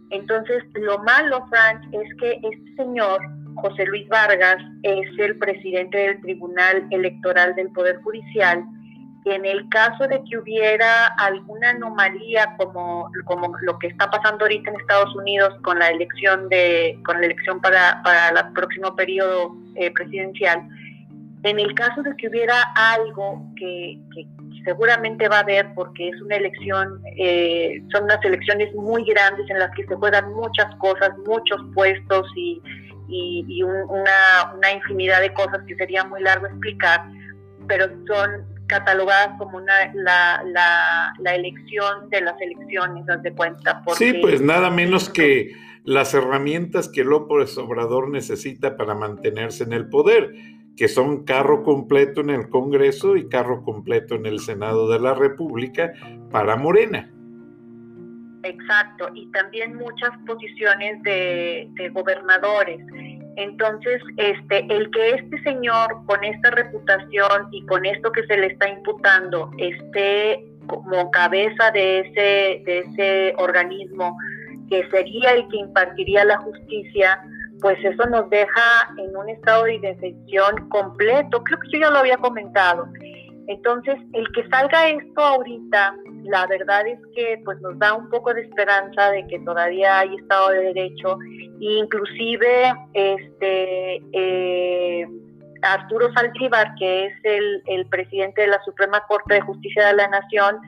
Entonces, 0.10 0.64
lo 0.74 1.00
malo, 1.00 1.46
Frank, 1.50 1.82
es 1.92 2.16
que 2.16 2.40
este 2.42 2.76
señor, 2.76 3.20
José 3.56 3.86
Luis 3.86 4.08
Vargas, 4.08 4.58
es 4.84 5.08
el 5.18 5.38
presidente 5.38 5.98
del 5.98 6.22
Tribunal 6.22 6.88
Electoral 6.92 7.56
del 7.56 7.70
Poder 7.72 7.98
Judicial. 8.04 8.64
Y 9.26 9.32
en 9.32 9.46
el 9.46 9.68
caso 9.68 10.08
de 10.08 10.24
que 10.24 10.38
hubiera 10.38 11.08
alguna 11.18 11.72
anomalía 11.72 12.56
como, 12.58 13.12
como 13.26 13.54
lo 13.62 13.78
que 13.80 13.88
está 13.88 14.10
pasando 14.10 14.46
ahorita 14.46 14.70
en 14.70 14.80
Estados 14.80 15.14
Unidos 15.16 15.54
con 15.64 15.80
la 15.80 15.90
elección 15.90 16.48
de 16.48 16.98
con 17.04 17.20
la 17.20 17.26
elección 17.26 17.60
para, 17.60 18.02
para 18.04 18.30
el 18.30 18.54
próximo 18.54 18.96
periodo 18.96 19.54
eh, 19.76 19.92
presidencial, 19.92 20.70
en 21.44 21.60
el 21.60 21.74
caso 21.76 22.04
de 22.04 22.16
que 22.16 22.30
hubiera 22.30 22.62
algo 22.76 23.46
que, 23.58 24.00
seguramente 24.64 25.28
va 25.28 25.38
a 25.38 25.42
haber, 25.42 25.74
porque 25.74 26.10
es 26.10 26.22
una 26.22 26.36
elección, 26.36 27.02
eh, 27.18 27.82
son 27.92 28.06
unas 28.06 28.24
elecciones 28.24 28.74
muy 28.76 29.04
grandes 29.06 29.50
en 29.50 29.60
las 29.60 29.72
que 29.76 29.86
se 29.86 29.96
juegan 29.96 30.34
muchas 30.34 30.74
cosas, 30.76 31.12
muchos 31.26 31.62
puestos 31.74 32.28
y, 32.36 32.62
una, 33.64 34.54
una, 34.56 34.72
infinidad 34.74 35.22
de 35.22 35.34
cosas 35.34 35.62
que 35.66 35.76
sería 35.76 36.04
muy 36.04 36.22
largo 36.22 36.48
explicar, 36.48 37.06
pero 37.68 37.88
son 38.06 38.46
catalogadas 38.68 39.30
como 39.38 39.58
una, 39.58 39.94
la, 39.94 40.44
la, 41.20 41.36
elección 41.36 42.10
de 42.10 42.22
las 42.22 42.36
elecciones, 42.42 43.06
de 43.24 43.34
cuenta. 43.34 43.82
sí, 43.96 44.14
pues 44.22 44.42
nada 44.42 44.70
menos 44.70 45.10
que 45.10 45.56
las 45.86 46.14
herramientas 46.14 46.90
que 46.90 47.06
López 47.06 47.58
Obrador 47.58 48.10
necesita 48.10 48.76
para 48.76 48.94
mantenerse 48.94 49.64
en 49.64 49.72
el 49.72 49.88
poder 49.88 50.34
que 50.78 50.88
son 50.88 51.26
carro 51.26 51.64
completo 51.64 52.22
en 52.22 52.30
el 52.30 52.50
Congreso 52.50 53.18
y 53.18 53.28
carro 53.28 53.64
completo 53.64 54.16
en 54.16 54.28
el 54.28 54.40
Senado 54.40 54.88
de 54.88 55.00
la 55.00 55.16
República 55.16 55.92
para 56.32 56.56
Morena. 56.56 57.12
Exacto, 58.44 59.10
y 59.14 59.30
también 59.32 59.76
muchas 59.76 60.12
posiciones 60.26 61.02
de, 61.04 61.90
gobernadores. 61.92 62.80
Entonces, 63.36 64.02
este, 64.18 64.66
el 64.70 64.90
que 64.92 65.16
este 65.16 65.42
señor 65.44 66.06
con 66.06 66.24
esta 66.24 66.52
reputación 66.52 67.50
y 67.52 67.66
con 67.66 67.86
esto 67.86 68.12
que 68.12 68.26
se 68.28 68.38
le 68.38 68.48
está 68.48 68.70
imputando 68.70 69.52
esté 69.58 70.46
como 70.68 71.10
cabeza 71.12 71.72
de 71.72 72.00
ese, 72.00 72.64
de 72.66 72.80
ese 72.80 73.34
organismo 73.38 74.16
que 74.70 74.88
sería 74.90 75.32
el 75.32 75.48
que 75.50 75.58
impartiría 75.58 76.26
la 76.26 76.38
justicia, 76.38 77.22
pues 77.62 77.78
eso 77.84 78.06
nos 78.10 78.30
deja 78.30 78.94
en 78.98 79.16
un 79.16 79.30
estado 79.30 79.64
de 79.66 79.76
indefensión 79.76 80.70
completo. 80.70 81.44
Creo 81.44 81.60
que 81.60 81.70
yo 81.72 81.80
ya 81.80 81.90
lo 81.90 82.00
había 82.00 82.18
comentado. 82.18 82.88
Entonces, 83.48 83.96
el 84.14 84.28
que 84.34 84.48
salga 84.50 84.90
esto 84.90 85.22
ahorita, 85.22 85.96
la 86.24 86.46
verdad 86.48 86.86
es 86.86 87.00
que 87.16 87.42
pues 87.46 87.60
nos 87.62 87.80
da 87.80 87.94
un 87.94 88.10
poco 88.10 88.34
de 88.34 88.42
esperanza 88.42 89.12
de 89.12 89.26
que 89.28 89.40
todavía 89.40 90.00
hay 90.00 90.16
Estado 90.16 90.50
de 90.50 90.74
Derecho 90.74 91.18
e 91.62 91.80
inclusive 91.80 92.74
este 92.94 94.02
eh, 94.12 95.08
Arturo 95.62 96.12
Saldívar, 96.14 96.76
que 96.76 97.06
es 97.06 97.14
el, 97.24 97.64
el 97.68 97.86
presidente 97.88 98.42
de 98.42 98.48
la 98.48 98.62
Suprema 98.64 99.02
Corte 99.08 99.36
de 99.36 99.42
Justicia 99.42 99.88
de 99.88 99.94
la 99.94 100.08
Nación, 100.10 100.60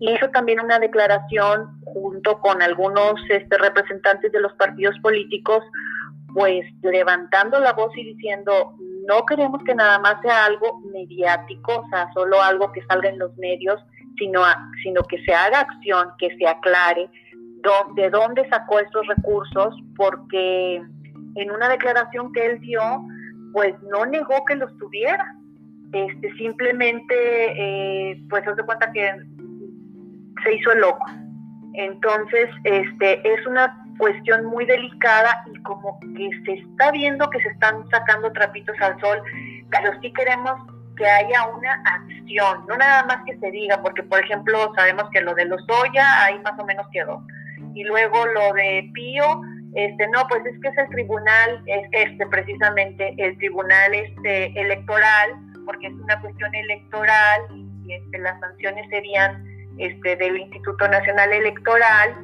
hizo 0.00 0.28
también 0.30 0.60
una 0.60 0.78
declaración 0.78 1.80
junto 1.84 2.38
con 2.40 2.60
algunos 2.60 3.14
este, 3.30 3.56
representantes 3.56 4.32
de 4.32 4.40
los 4.40 4.52
partidos 4.54 4.98
políticos 5.00 5.64
pues 6.36 6.66
levantando 6.82 7.58
la 7.60 7.72
voz 7.72 7.96
y 7.96 8.12
diciendo, 8.12 8.76
no 9.08 9.24
queremos 9.24 9.64
que 9.64 9.74
nada 9.74 9.98
más 10.00 10.20
sea 10.20 10.44
algo 10.44 10.82
mediático, 10.92 11.78
o 11.78 11.88
sea, 11.88 12.12
solo 12.12 12.42
algo 12.42 12.70
que 12.72 12.84
salga 12.84 13.08
en 13.08 13.18
los 13.18 13.34
medios, 13.38 13.82
sino, 14.18 14.42
sino 14.82 15.02
que 15.04 15.16
se 15.24 15.32
haga 15.32 15.60
acción, 15.60 16.10
que 16.18 16.36
se 16.36 16.46
aclare 16.46 17.08
de 17.94 18.10
dónde 18.10 18.46
sacó 18.50 18.80
estos 18.80 19.06
recursos, 19.06 19.74
porque 19.96 20.82
en 21.36 21.50
una 21.50 21.70
declaración 21.70 22.30
que 22.34 22.44
él 22.44 22.60
dio, 22.60 22.82
pues 23.54 23.74
no 23.90 24.04
negó 24.04 24.44
que 24.44 24.56
los 24.56 24.76
tuviera. 24.76 25.34
Este, 25.94 26.34
simplemente, 26.34 27.14
eh, 27.14 28.22
pues 28.28 28.46
hace 28.46 28.62
cuenta 28.62 28.92
que 28.92 29.10
se 30.44 30.54
hizo 30.54 30.74
loco. 30.74 31.06
Entonces, 31.72 32.50
este, 32.64 33.26
es 33.26 33.46
una 33.46 33.85
cuestión 33.98 34.44
muy 34.46 34.64
delicada 34.64 35.44
y 35.52 35.62
como 35.62 35.98
que 36.00 36.30
se 36.44 36.52
está 36.52 36.90
viendo 36.90 37.28
que 37.30 37.40
se 37.40 37.48
están 37.48 37.88
sacando 37.90 38.32
trapitos 38.32 38.76
al 38.80 38.98
sol, 39.00 39.22
pero 39.70 39.92
sí 40.00 40.12
queremos 40.12 40.52
que 40.96 41.06
haya 41.06 41.46
una 41.48 41.82
acción, 41.84 42.66
no 42.66 42.76
nada 42.76 43.04
más 43.04 43.18
que 43.26 43.38
se 43.38 43.50
diga, 43.50 43.80
porque 43.82 44.02
por 44.02 44.22
ejemplo 44.24 44.72
sabemos 44.74 45.04
que 45.10 45.20
lo 45.20 45.34
de 45.34 45.44
los 45.44 45.62
Oya 45.68 46.24
ahí 46.24 46.38
más 46.40 46.58
o 46.58 46.64
menos 46.64 46.86
quedó. 46.92 47.22
Y 47.74 47.84
luego 47.84 48.24
lo 48.26 48.54
de 48.54 48.90
Pío, 48.94 49.42
este 49.74 50.08
no, 50.08 50.26
pues 50.28 50.44
es 50.46 50.58
que 50.60 50.68
es 50.68 50.78
el 50.78 50.88
tribunal, 50.88 51.62
este 51.66 52.26
precisamente, 52.26 53.14
el 53.18 53.36
tribunal 53.36 53.94
este 53.94 54.58
electoral, 54.58 55.32
porque 55.66 55.88
es 55.88 55.92
una 55.92 56.18
cuestión 56.20 56.54
electoral 56.54 57.42
y 57.84 57.92
este, 57.92 58.18
las 58.18 58.40
sanciones 58.40 58.88
serían 58.88 59.44
este 59.78 60.16
del 60.16 60.38
Instituto 60.38 60.88
Nacional 60.88 61.32
Electoral 61.32 62.16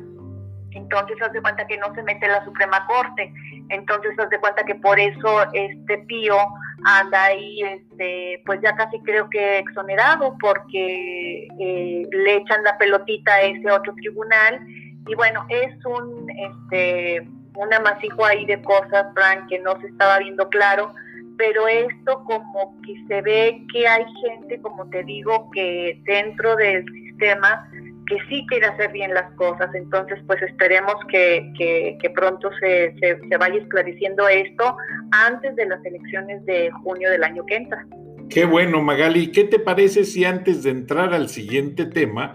entonces 0.74 1.16
haz 1.20 1.32
de 1.32 1.42
cuenta 1.42 1.66
que 1.66 1.78
no 1.78 1.94
se 1.94 2.02
mete 2.02 2.26
la 2.28 2.44
Suprema 2.44 2.86
Corte, 2.86 3.32
entonces 3.68 4.18
haz 4.18 4.30
de 4.30 4.38
cuenta 4.40 4.64
que 4.64 4.74
por 4.76 4.98
eso 4.98 5.44
este 5.52 5.98
Pío 5.98 6.36
anda 6.84 7.24
ahí, 7.24 7.62
este, 7.62 8.42
pues 8.44 8.60
ya 8.62 8.74
casi 8.74 8.98
creo 9.00 9.28
que 9.30 9.58
exonerado, 9.58 10.36
porque 10.40 11.48
eh, 11.60 12.06
le 12.10 12.36
echan 12.36 12.64
la 12.64 12.76
pelotita 12.78 13.34
a 13.34 13.42
ese 13.42 13.70
otro 13.70 13.94
tribunal, 13.94 14.60
y 15.06 15.14
bueno, 15.14 15.44
es 15.48 15.74
un, 15.84 16.30
este, 16.30 17.26
un 17.56 17.74
amasijo 17.74 18.24
ahí 18.24 18.44
de 18.46 18.60
cosas, 18.62 19.06
Frank, 19.14 19.48
que 19.48 19.58
no 19.58 19.80
se 19.80 19.88
estaba 19.88 20.18
viendo 20.18 20.48
claro, 20.48 20.94
pero 21.36 21.66
esto 21.66 22.22
como 22.24 22.80
que 22.82 22.94
se 23.08 23.22
ve 23.22 23.64
que 23.72 23.88
hay 23.88 24.04
gente, 24.22 24.60
como 24.60 24.88
te 24.90 25.02
digo, 25.02 25.50
que 25.52 26.00
dentro 26.04 26.56
del 26.56 26.84
sistema 26.84 27.68
que 28.12 28.18
sí 28.28 28.46
quiere 28.48 28.66
hacer 28.66 28.92
bien 28.92 29.14
las 29.14 29.32
cosas. 29.34 29.74
Entonces, 29.74 30.18
pues 30.26 30.40
esperemos 30.42 30.94
que, 31.08 31.96
pronto 32.14 32.50
se, 32.60 32.94
se, 33.00 33.36
vaya 33.38 33.56
esclareciendo 33.56 34.28
esto 34.28 34.76
antes 35.12 35.56
de 35.56 35.66
las 35.66 35.84
elecciones 35.84 36.44
de 36.44 36.70
junio 36.82 37.10
del 37.10 37.24
año 37.24 37.44
que 37.46 37.56
entra. 37.56 37.86
Qué 38.28 38.44
bueno, 38.44 38.82
Magali. 38.82 39.32
¿Qué 39.32 39.44
te 39.44 39.58
parece 39.58 40.04
si 40.04 40.24
antes 40.24 40.62
de 40.62 40.70
entrar 40.70 41.12
al 41.14 41.28
siguiente 41.28 41.86
tema, 41.86 42.34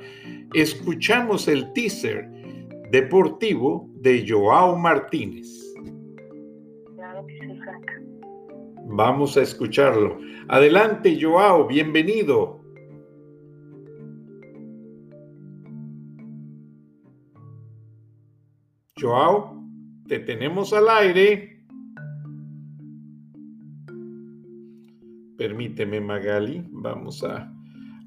escuchamos 0.53 1.47
el 1.47 1.71
teaser 1.73 2.27
deportivo 2.91 3.89
de 3.95 4.25
Joao 4.27 4.75
Martínez? 4.75 5.47
Claro 6.95 7.25
que 7.25 7.33
sí, 7.39 7.59
Franca. 7.63 7.93
Vamos 8.85 9.37
a 9.37 9.41
escucharlo. 9.41 10.19
Adelante, 10.47 11.17
Joao, 11.21 11.67
bienvenido. 11.67 12.66
Joao, 18.99 19.63
te 20.07 20.19
tenemos 20.19 20.73
al 20.73 20.89
aire. 20.89 21.63
Permíteme, 25.37 26.01
Magali, 26.01 26.65
vamos 26.71 27.23
a 27.23 27.53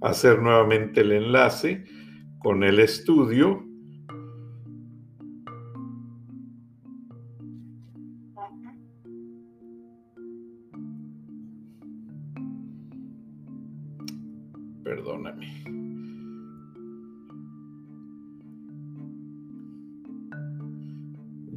hacer 0.00 0.40
nuevamente 0.40 1.03
el 1.03 1.12
enlace 1.12 1.85
con 2.40 2.64
el 2.64 2.81
estudio. 2.81 3.69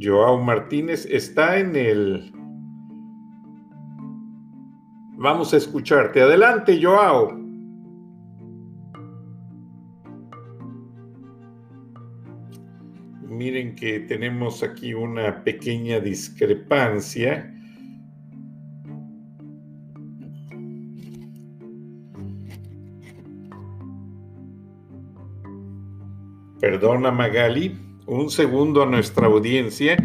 Joao 0.04 0.38
Martínez 0.42 1.08
está 1.10 1.58
en 1.58 1.76
el... 1.76 2.32
Vamos 5.16 5.54
a 5.54 5.58
escucharte. 5.58 6.22
Adelante, 6.22 6.78
Joao. 6.82 7.44
miren 13.44 13.76
que 13.76 14.00
tenemos 14.00 14.64
aquí 14.64 14.94
una 14.94 15.44
pequeña 15.44 16.00
discrepancia. 16.00 17.54
Perdona 26.62 27.12
Magali, 27.12 27.78
un 28.06 28.30
segundo 28.30 28.84
a 28.84 28.86
nuestra 28.86 29.28
audiencia, 29.28 29.98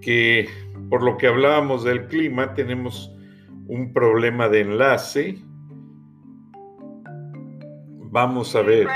que 0.00 0.48
por 0.88 1.02
lo 1.02 1.16
que 1.16 1.26
hablábamos 1.26 1.84
del 1.84 2.06
clima 2.06 2.54
tenemos 2.54 3.14
un 3.66 3.92
problema 3.92 4.48
de 4.48 4.60
enlace. 4.60 5.38
Vamos 8.12 8.56
a 8.56 8.62
ver. 8.62 8.88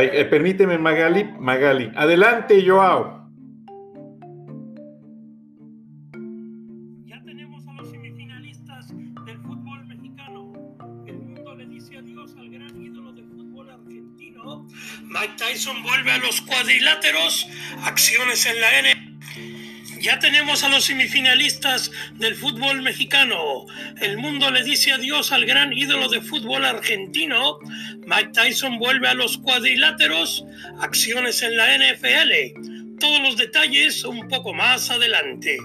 Eh, 0.00 0.24
permíteme, 0.24 0.78
Magali. 0.78 1.24
Magali. 1.38 1.92
Adelante, 1.94 2.64
Joao. 2.66 3.28
Ya 7.04 7.22
tenemos 7.22 7.68
a 7.68 7.74
los 7.74 7.90
semifinalistas 7.90 8.88
del 9.26 9.38
fútbol 9.40 9.86
mexicano. 9.86 10.52
El 11.06 11.18
mundo 11.18 11.54
le 11.54 11.66
dice 11.66 11.98
adiós 11.98 12.34
al 12.38 12.48
gran 12.48 12.82
ídolo 12.82 13.12
del 13.12 13.33
fútbol 13.64 13.70
argentino. 13.70 14.66
Mike 15.02 15.34
Tyson 15.38 15.82
vuelve 15.82 16.12
a 16.12 16.18
los 16.18 16.40
cuadriláteros. 16.42 17.46
Acciones 17.84 18.46
en 18.46 18.60
la 18.60 18.78
N. 18.78 19.18
Ya 20.00 20.18
tenemos 20.18 20.62
a 20.64 20.68
los 20.68 20.84
semifinalistas 20.84 21.90
del 22.14 22.34
fútbol 22.34 22.82
mexicano. 22.82 23.64
El 24.00 24.18
mundo 24.18 24.50
le 24.50 24.62
dice 24.62 24.92
adiós 24.92 25.32
al 25.32 25.46
gran 25.46 25.72
ídolo 25.72 26.08
de 26.08 26.20
fútbol 26.20 26.64
argentino. 26.64 27.58
Mike 28.06 28.32
Tyson 28.34 28.78
vuelve 28.78 29.08
a 29.08 29.14
los 29.14 29.38
cuadriláteros. 29.38 30.44
Acciones 30.80 31.42
en 31.42 31.56
la 31.56 31.78
NFL. 31.78 32.98
Todos 32.98 33.20
los 33.22 33.36
detalles 33.36 34.04
un 34.04 34.28
poco 34.28 34.52
más 34.52 34.90
adelante. 34.90 35.56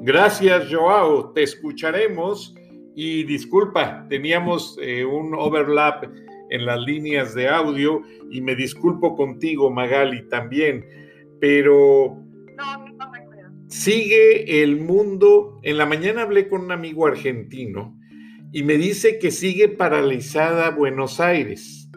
Gracias, 0.00 0.68
Joao. 0.70 1.32
Te 1.32 1.42
escucharemos. 1.42 2.54
Y 2.94 3.24
disculpa, 3.24 4.06
teníamos 4.10 4.76
eh, 4.82 5.02
un 5.02 5.34
overlap 5.34 6.04
en 6.52 6.66
las 6.66 6.80
líneas 6.80 7.34
de 7.34 7.48
audio 7.48 8.02
y 8.30 8.42
me 8.42 8.54
disculpo 8.54 9.16
contigo, 9.16 9.70
Magali, 9.70 10.28
también. 10.28 10.84
Pero 11.40 12.22
sigue 13.68 14.62
el 14.62 14.78
mundo. 14.80 15.58
En 15.62 15.78
la 15.78 15.86
mañana 15.86 16.22
hablé 16.22 16.48
con 16.48 16.62
un 16.62 16.72
amigo 16.72 17.06
argentino 17.06 17.98
y 18.52 18.62
me 18.64 18.76
dice 18.76 19.18
que 19.18 19.30
sigue 19.30 19.70
paralizada 19.70 20.70
Buenos 20.70 21.20
Aires, 21.20 21.90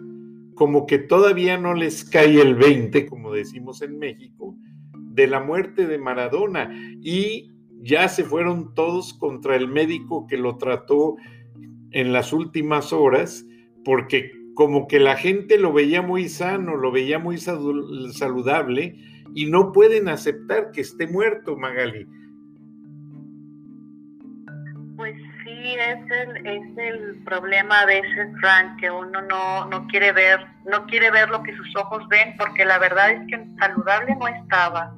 como 0.56 0.86
que 0.86 1.00
todavía 1.00 1.58
no 1.58 1.74
les 1.74 2.06
cae 2.06 2.42
el 2.42 2.56
20, 2.56 3.08
como 3.08 3.34
decimos 3.34 3.82
en 3.82 4.00
México, 4.00 4.56
de 4.94 5.28
la 5.28 5.42
muerte 5.42 5.86
de 5.86 5.98
Maradona 5.98 6.72
y 7.02 7.52
ya 7.82 8.08
se 8.08 8.24
fueron 8.24 8.74
todos 8.74 9.14
contra 9.14 9.58
el 9.58 9.68
médico 9.68 10.28
que 10.28 10.38
lo 10.38 10.58
trató 10.58 11.18
en 11.92 12.14
las 12.14 12.32
últimas 12.32 12.94
horas, 12.94 13.46
porque 13.84 14.45
como 14.56 14.88
que 14.88 15.00
la 15.00 15.18
gente 15.18 15.58
lo 15.60 15.74
veía 15.74 16.02
muy 16.02 16.30
sano, 16.30 16.76
lo 16.78 16.92
veía 16.92 17.20
muy 17.20 17.38
saludable, 17.38 18.96
y 19.36 19.46
no 19.48 19.74
pueden 19.74 20.08
aceptar 20.08 20.72
que 20.72 20.82
esté 20.82 21.08
muerto, 21.08 21.58
Magali. 21.58 22.08
Pues 24.96 25.14
sí, 25.44 25.76
es 25.78 26.00
el, 26.10 26.48
es 26.48 26.78
el 26.78 27.24
problema 27.26 27.82
a 27.82 27.86
veces, 27.86 28.28
Frank, 28.40 28.80
que 28.80 28.90
uno 28.90 29.22
no, 29.24 29.66
no 29.66 29.86
quiere 29.88 30.14
ver, 30.14 30.40
no 30.66 30.86
quiere 30.86 31.12
ver 31.12 31.30
lo 31.30 31.44
que 31.44 31.56
sus 31.58 31.76
ojos 31.76 32.08
ven, 32.08 32.36
porque 32.38 32.64
la 32.64 32.80
verdad 32.80 33.12
es 33.12 33.28
que 33.28 33.46
saludable 33.60 34.16
no 34.16 34.28
estaba. 34.30 34.96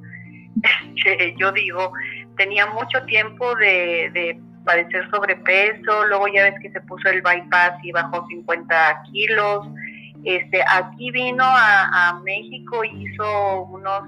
yo 1.36 1.50
digo, 1.50 1.92
tenía 2.36 2.66
mucho 2.66 3.04
tiempo 3.06 3.56
de 3.56 4.40
padecer 4.68 5.08
sobrepeso, 5.10 6.06
luego 6.08 6.28
ya 6.28 6.44
ves 6.44 6.54
que 6.60 6.70
se 6.70 6.80
puso 6.82 7.08
el 7.08 7.22
bypass 7.22 7.82
y 7.82 7.90
bajó 7.90 8.26
50 8.28 9.02
kilos, 9.10 9.66
este, 10.24 10.62
aquí 10.70 11.10
vino 11.10 11.42
a, 11.42 12.20
México, 12.22 12.84
hizo 12.84 13.62
unos, 13.62 14.02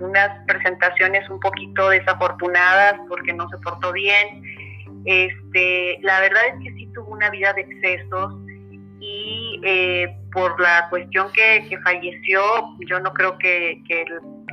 unas 0.00 0.44
presentaciones 0.46 1.28
un 1.30 1.38
poquito 1.38 1.90
desafortunadas 1.90 2.94
porque 3.08 3.32
no 3.32 3.48
se 3.48 3.58
portó 3.58 3.92
bien. 3.92 4.42
Este, 5.04 5.98
la 6.02 6.20
verdad 6.20 6.42
es 6.48 6.64
que 6.64 6.74
sí 6.74 6.88
tuvo 6.94 7.12
una 7.12 7.30
vida 7.30 7.52
de 7.52 7.62
excesos 7.62 8.34
y 8.98 9.60
eh, 9.62 10.16
por 10.32 10.58
la 10.60 10.88
cuestión 10.90 11.30
que, 11.32 11.78
falleció, 11.84 12.42
yo 12.88 12.98
no 13.00 13.12
creo 13.12 13.38
que, 13.38 13.80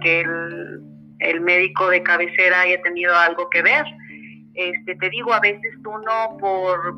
el, 0.03 0.81
el, 1.19 1.41
médico 1.41 1.89
de 1.89 2.03
cabecera 2.03 2.61
haya 2.61 2.81
tenido 2.81 3.15
algo 3.15 3.49
que 3.49 3.61
ver. 3.61 3.85
Este, 4.53 4.95
te 4.95 5.09
digo, 5.09 5.33
a 5.33 5.39
veces 5.39 5.73
uno 5.79 6.37
por, 6.39 6.97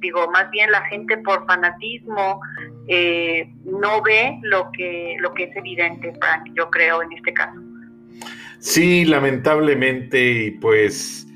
digo, 0.00 0.30
más 0.30 0.50
bien 0.50 0.70
la 0.70 0.82
gente 0.86 1.16
por 1.18 1.46
fanatismo 1.46 2.40
eh, 2.88 3.50
no 3.64 4.02
ve 4.02 4.38
lo 4.42 4.70
que, 4.72 5.16
lo 5.20 5.32
que 5.34 5.44
es 5.44 5.56
evidente, 5.56 6.12
Frank, 6.20 6.48
yo 6.54 6.70
creo 6.70 7.02
en 7.02 7.12
este 7.12 7.32
caso. 7.32 7.60
Sí, 8.58 9.04
lamentablemente, 9.04 10.56
pues, 10.60 11.26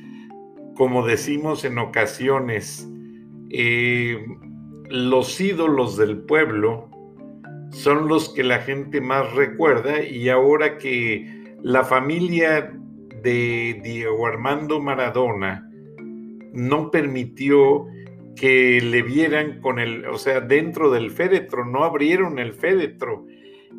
como 0.76 1.04
decimos 1.06 1.64
en 1.64 1.78
ocasiones, 1.78 2.88
eh, 3.50 4.24
los 4.90 5.40
ídolos 5.40 5.96
del 5.96 6.18
pueblo 6.18 6.88
son 7.70 8.08
los 8.08 8.28
que 8.28 8.44
la 8.44 8.60
gente 8.60 9.00
más 9.00 9.32
recuerda 9.34 10.02
y 10.02 10.28
ahora 10.28 10.78
que 10.78 11.54
la 11.62 11.84
familia 11.84 12.72
de 13.26 13.80
Diego 13.82 14.24
Armando 14.28 14.80
Maradona 14.80 15.68
no 16.52 16.92
permitió 16.92 17.88
que 18.36 18.80
le 18.80 19.02
vieran 19.02 19.60
con 19.60 19.80
el, 19.80 20.06
o 20.06 20.16
sea, 20.16 20.40
dentro 20.40 20.92
del 20.92 21.10
féretro, 21.10 21.64
no 21.64 21.82
abrieron 21.82 22.38
el 22.38 22.54
féretro. 22.54 23.26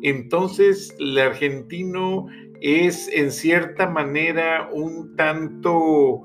Entonces, 0.02 0.94
el 0.98 1.16
argentino 1.16 2.26
es 2.60 3.08
en 3.08 3.32
cierta 3.32 3.88
manera 3.88 4.68
un 4.70 5.16
tanto, 5.16 6.24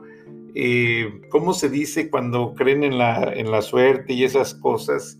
eh, 0.53 1.21
¿cómo 1.29 1.53
se 1.53 1.69
dice 1.69 2.09
cuando 2.09 2.53
creen 2.55 2.83
en 2.83 2.97
la, 2.97 3.31
en 3.33 3.51
la 3.51 3.61
suerte 3.61 4.11
y 4.11 4.25
esas 4.25 4.53
cosas? 4.53 5.17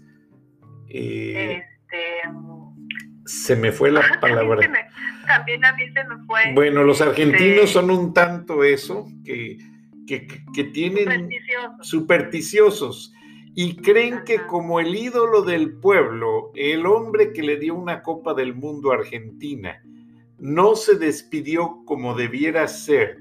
Eh, 0.90 1.62
este, 1.62 2.04
se 3.26 3.56
me 3.56 3.72
fue 3.72 3.92
la 3.92 4.02
palabra. 4.22 4.92
También 5.38 5.66
a 5.66 5.74
mí 5.74 5.84
se 5.94 6.04
me 6.04 6.26
fue. 6.26 6.54
Bueno, 6.54 6.84
los 6.84 7.02
argentinos 7.02 7.70
son 7.70 7.90
un 7.90 8.14
tanto 8.14 8.64
eso, 8.64 9.08
que 9.26 9.58
que, 10.06 10.64
tienen 10.74 11.30
supersticiosos. 11.82 13.14
y 13.56 13.76
creen 13.76 14.24
que 14.26 14.40
como 14.48 14.80
el 14.80 14.96
ídolo 14.96 15.44
del 15.44 15.74
pueblo, 15.74 16.52
el 16.56 16.88
hombre 16.88 17.34
que 17.34 17.44
le 17.44 17.58
dio 17.58 17.76
una 17.76 18.02
Copa 18.02 18.34
del 18.34 18.56
Mundo 18.56 18.92
a 18.92 18.96
Argentina, 18.96 19.80
no 20.40 20.76
se 20.76 20.96
despidió 20.96 21.84
como 21.86 22.16
debiera 22.16 22.68
ser 22.68 23.20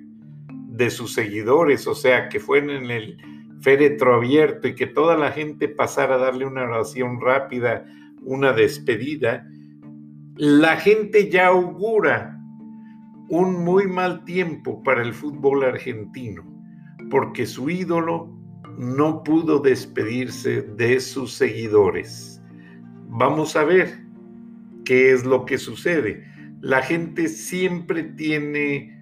de 0.48 0.88
sus 0.88 1.12
seguidores, 1.12 1.86
o 1.86 1.94
sea, 1.94 2.30
que 2.30 2.40
fue 2.40 2.58
en 2.58 2.90
el 2.90 3.18
féretro 3.60 4.14
abierto 4.14 4.68
y 4.68 4.74
que 4.74 4.86
toda 4.86 5.18
la 5.18 5.32
gente 5.32 5.68
pasara 5.68 6.14
a 6.14 6.18
darle 6.18 6.46
una 6.46 6.62
oración 6.62 7.20
rápida, 7.20 7.84
una 8.22 8.54
despedida, 8.54 9.46
la 10.36 10.76
gente 10.76 11.30
ya 11.30 11.48
augura 11.48 12.38
un 13.28 13.64
muy 13.64 13.86
mal 13.86 14.24
tiempo 14.24 14.82
para 14.82 15.02
el 15.02 15.12
fútbol 15.12 15.64
argentino 15.64 16.52
porque 17.12 17.44
su 17.44 17.68
ídolo 17.68 18.34
no 18.78 19.22
pudo 19.22 19.58
despedirse 19.58 20.62
de 20.62 20.98
sus 20.98 21.34
seguidores. 21.34 22.42
Vamos 23.08 23.54
a 23.54 23.64
ver 23.64 24.02
qué 24.86 25.12
es 25.12 25.26
lo 25.26 25.44
que 25.44 25.58
sucede. 25.58 26.24
La 26.62 26.80
gente 26.80 27.28
siempre 27.28 28.02
tiene 28.02 28.98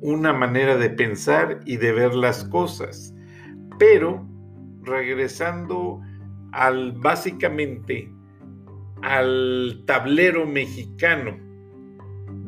una 0.00 0.32
manera 0.32 0.76
de 0.76 0.90
pensar 0.90 1.60
y 1.64 1.76
de 1.76 1.92
ver 1.92 2.14
las 2.16 2.42
cosas, 2.46 3.14
pero 3.78 4.26
regresando 4.82 6.00
al 6.50 6.92
básicamente 6.92 8.11
al 9.02 9.82
tablero 9.86 10.46
mexicano 10.46 11.38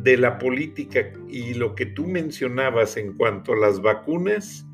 de 0.03 0.17
la 0.17 0.39
política 0.39 1.13
y 1.29 1.55
lo 1.55 1.75
que 1.75 1.87
tú 1.87 2.07
mencionabas 2.07 2.97
en 2.97 3.15
cuanto 3.15 3.53
a 3.53 3.57
las 3.57 3.81
vacunas, 3.81 4.67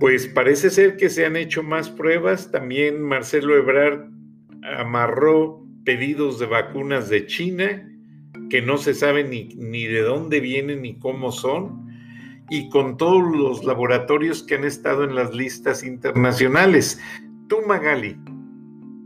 pues 0.00 0.26
parece 0.26 0.70
ser 0.70 0.96
que 0.96 1.08
se 1.08 1.26
han 1.26 1.36
hecho 1.36 1.62
más 1.62 1.90
pruebas. 1.90 2.50
También 2.50 3.02
Marcelo 3.02 3.56
Ebrard 3.56 4.08
amarró 4.78 5.64
pedidos 5.84 6.38
de 6.38 6.46
vacunas 6.46 7.08
de 7.08 7.26
China 7.26 7.90
que 8.48 8.62
no 8.62 8.78
se 8.78 8.94
sabe 8.94 9.24
ni, 9.24 9.86
de 9.86 10.00
dónde 10.02 10.40
vienen 10.40 10.82
ni 10.82 10.98
cómo 10.98 11.32
son, 11.32 11.88
y 12.50 12.68
con 12.68 12.96
todos 12.96 13.36
los 13.36 13.64
laboratorios 13.64 14.42
que 14.42 14.54
han 14.54 14.64
estado 14.64 15.04
en 15.04 15.14
las 15.14 15.34
listas 15.34 15.82
internacionales. 15.82 17.00
Tú, 17.48 17.62
Magali, 17.66 18.16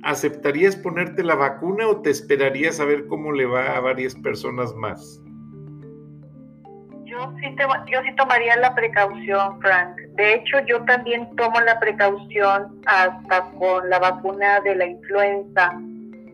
¿aceptarías 0.02 0.76
ponerte 0.76 1.22
la 1.22 1.34
vacuna 1.34 1.88
o 1.88 2.00
te 2.00 2.10
esperarías 2.10 2.80
a 2.80 2.84
ver 2.84 3.06
cómo 3.06 3.32
le 3.32 3.46
va 3.46 3.76
a 3.76 3.80
varias 3.80 4.14
personas 4.14 4.74
más? 4.74 5.22
Yo 7.04 7.32
sí, 7.40 7.56
yo 7.90 8.02
sí 8.02 8.14
tomaría 8.16 8.56
la 8.56 8.74
precaución, 8.74 9.60
Frank. 9.60 9.96
De 10.14 10.34
hecho, 10.34 10.58
yo 10.66 10.84
también 10.84 11.34
tomo 11.36 11.60
la 11.60 11.80
precaución 11.80 12.80
hasta 12.86 13.50
con 13.58 13.88
la 13.88 13.98
vacuna 13.98 14.60
de 14.60 14.76
la 14.76 14.86
influenza, 14.86 15.72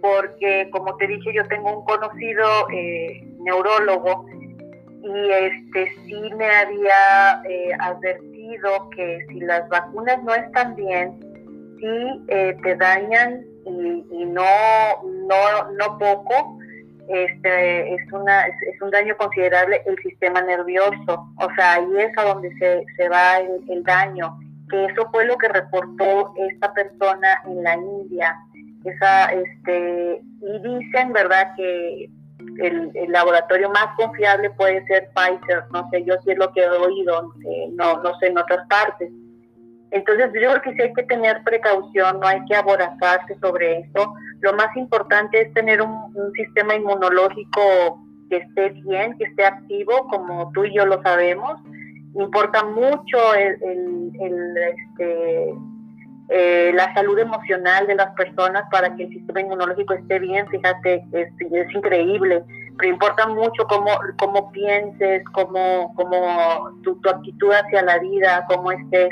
porque 0.02 0.68
como 0.72 0.96
te 0.96 1.06
dije, 1.06 1.32
yo 1.32 1.46
tengo 1.46 1.78
un 1.78 1.84
conocido 1.84 2.68
eh, 2.72 3.24
neurólogo 3.40 4.26
y 5.04 5.30
este 5.30 5.92
sí 6.06 6.34
me 6.36 6.50
había 6.50 7.42
eh, 7.48 7.70
advertido 7.78 8.90
que 8.96 9.18
si 9.28 9.40
las 9.40 9.68
vacunas 9.68 10.22
no 10.24 10.34
están 10.34 10.74
bien, 10.74 11.20
sí 11.78 12.24
eh, 12.28 12.56
te 12.62 12.74
dañan 12.76 13.53
y, 13.66 14.24
no, 14.26 14.44
no, 15.02 15.72
no 15.72 15.98
poco, 15.98 16.58
este, 17.08 17.94
es, 17.94 18.12
una, 18.12 18.46
es, 18.46 18.80
un 18.80 18.90
daño 18.90 19.16
considerable 19.16 19.82
el 19.86 19.96
sistema 19.98 20.40
nervioso. 20.42 21.28
O 21.36 21.48
sea, 21.54 21.74
ahí 21.74 21.88
es 21.98 22.16
a 22.16 22.24
donde 22.24 22.50
se, 22.58 22.84
se 22.96 23.08
va 23.08 23.38
el, 23.38 23.62
el, 23.68 23.82
daño. 23.82 24.38
Que 24.70 24.86
eso 24.86 25.08
fue 25.10 25.26
lo 25.26 25.36
que 25.36 25.48
reportó 25.48 26.34
esta 26.48 26.72
persona 26.72 27.42
en 27.46 27.62
la 27.62 27.76
India. 27.76 28.36
Esa, 28.84 29.26
este, 29.32 30.22
y 30.40 30.58
dicen, 30.60 31.12
¿verdad?, 31.12 31.52
que 31.56 32.10
el, 32.58 32.92
laboratorio 33.08 33.70
más 33.70 33.94
confiable 33.96 34.50
puede 34.50 34.84
ser 34.86 35.10
Pfizer, 35.14 35.64
no 35.72 35.88
sé, 35.90 36.04
yo 36.04 36.14
sí 36.24 36.32
es 36.32 36.38
lo 36.38 36.52
que 36.52 36.62
he 36.62 36.68
oído, 36.68 37.32
no, 37.72 38.02
no 38.02 38.18
sé 38.18 38.28
en 38.28 38.38
otras 38.38 38.66
partes. 38.68 39.10
Entonces 39.94 40.26
yo 40.34 40.50
creo 40.50 40.60
que 40.60 40.72
sí 40.72 40.82
hay 40.82 40.92
que 40.92 41.04
tener 41.04 41.40
precaución, 41.44 42.18
no 42.18 42.26
hay 42.26 42.44
que 42.46 42.56
aborazarse 42.56 43.38
sobre 43.40 43.78
eso. 43.78 44.12
Lo 44.40 44.52
más 44.54 44.76
importante 44.76 45.40
es 45.40 45.54
tener 45.54 45.80
un, 45.80 46.12
sistema 46.34 46.74
inmunológico 46.74 48.04
que 48.28 48.38
esté 48.38 48.70
bien, 48.70 49.16
que 49.16 49.24
esté 49.24 49.44
activo, 49.44 50.08
como 50.08 50.50
tú 50.52 50.64
y 50.64 50.74
yo 50.74 50.84
lo 50.84 51.00
sabemos. 51.02 51.60
Importa 52.16 52.64
mucho 52.64 53.34
el, 53.34 53.56
este, 54.56 55.54
eh, 56.28 56.72
la 56.74 56.92
salud 56.94 57.16
emocional 57.16 57.86
de 57.86 57.94
las 57.94 58.12
personas 58.16 58.64
para 58.72 58.96
que 58.96 59.04
el 59.04 59.10
sistema 59.10 59.42
inmunológico 59.42 59.94
esté 59.94 60.18
bien, 60.18 60.48
fíjate, 60.48 61.04
es, 61.12 61.28
increíble, 61.72 62.42
pero 62.78 62.92
importa 62.92 63.28
mucho 63.28 63.64
cómo, 63.68 63.90
cómo 64.18 64.50
pienses, 64.50 65.22
cómo, 65.32 65.94
cómo 65.94 66.80
tu, 66.82 66.98
actitud 67.08 67.52
hacia 67.52 67.82
la 67.82 67.98
vida, 68.00 68.44
cómo 68.48 68.72
estés, 68.72 69.10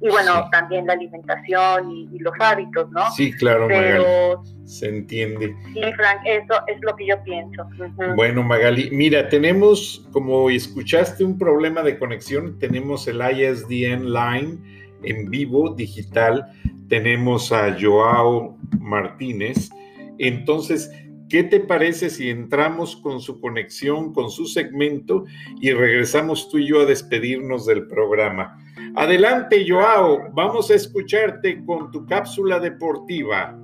y 0.00 0.08
bueno, 0.08 0.48
también 0.50 0.86
la 0.86 0.92
alimentación 0.92 1.90
y, 1.90 2.18
los 2.18 2.34
hábitos, 2.38 2.90
¿no? 2.90 3.10
Sí, 3.12 3.32
claro, 3.32 3.66
pero, 3.68 4.42
se 4.64 4.88
entiende. 4.88 5.54
Sí, 5.72 5.80
Frank, 5.96 6.20
eso 6.24 6.54
es 6.66 6.80
lo 6.82 6.94
que 6.96 7.06
yo 7.06 7.22
pienso. 7.22 7.68
Bueno, 8.14 8.42
Magali, 8.42 8.90
mira, 8.90 9.28
tenemos, 9.28 10.06
como 10.12 10.50
escuchaste, 10.50 11.24
un 11.24 11.38
problema 11.38 11.82
de 11.82 11.98
conexión, 11.98 12.58
tenemos 12.58 13.08
el 13.08 13.20
ISDN 13.20 14.12
Line 14.12 14.58
en 15.02 15.30
vivo 15.30 15.74
digital 15.74 16.50
tenemos 16.88 17.52
a 17.52 17.76
Joao 17.78 18.56
Martínez. 18.78 19.70
Entonces, 20.18 20.90
¿qué 21.28 21.42
te 21.42 21.60
parece 21.60 22.10
si 22.10 22.30
entramos 22.30 22.96
con 22.96 23.20
su 23.20 23.40
conexión, 23.40 24.12
con 24.12 24.30
su 24.30 24.46
segmento 24.46 25.24
y 25.60 25.72
regresamos 25.72 26.48
tú 26.48 26.58
y 26.58 26.68
yo 26.68 26.80
a 26.80 26.86
despedirnos 26.86 27.66
del 27.66 27.86
programa? 27.86 28.62
Adelante, 28.98 29.62
Joao, 29.68 30.30
vamos 30.32 30.70
a 30.70 30.74
escucharte 30.74 31.62
con 31.66 31.92
tu 31.92 32.06
cápsula 32.06 32.58
deportiva. 32.58 33.54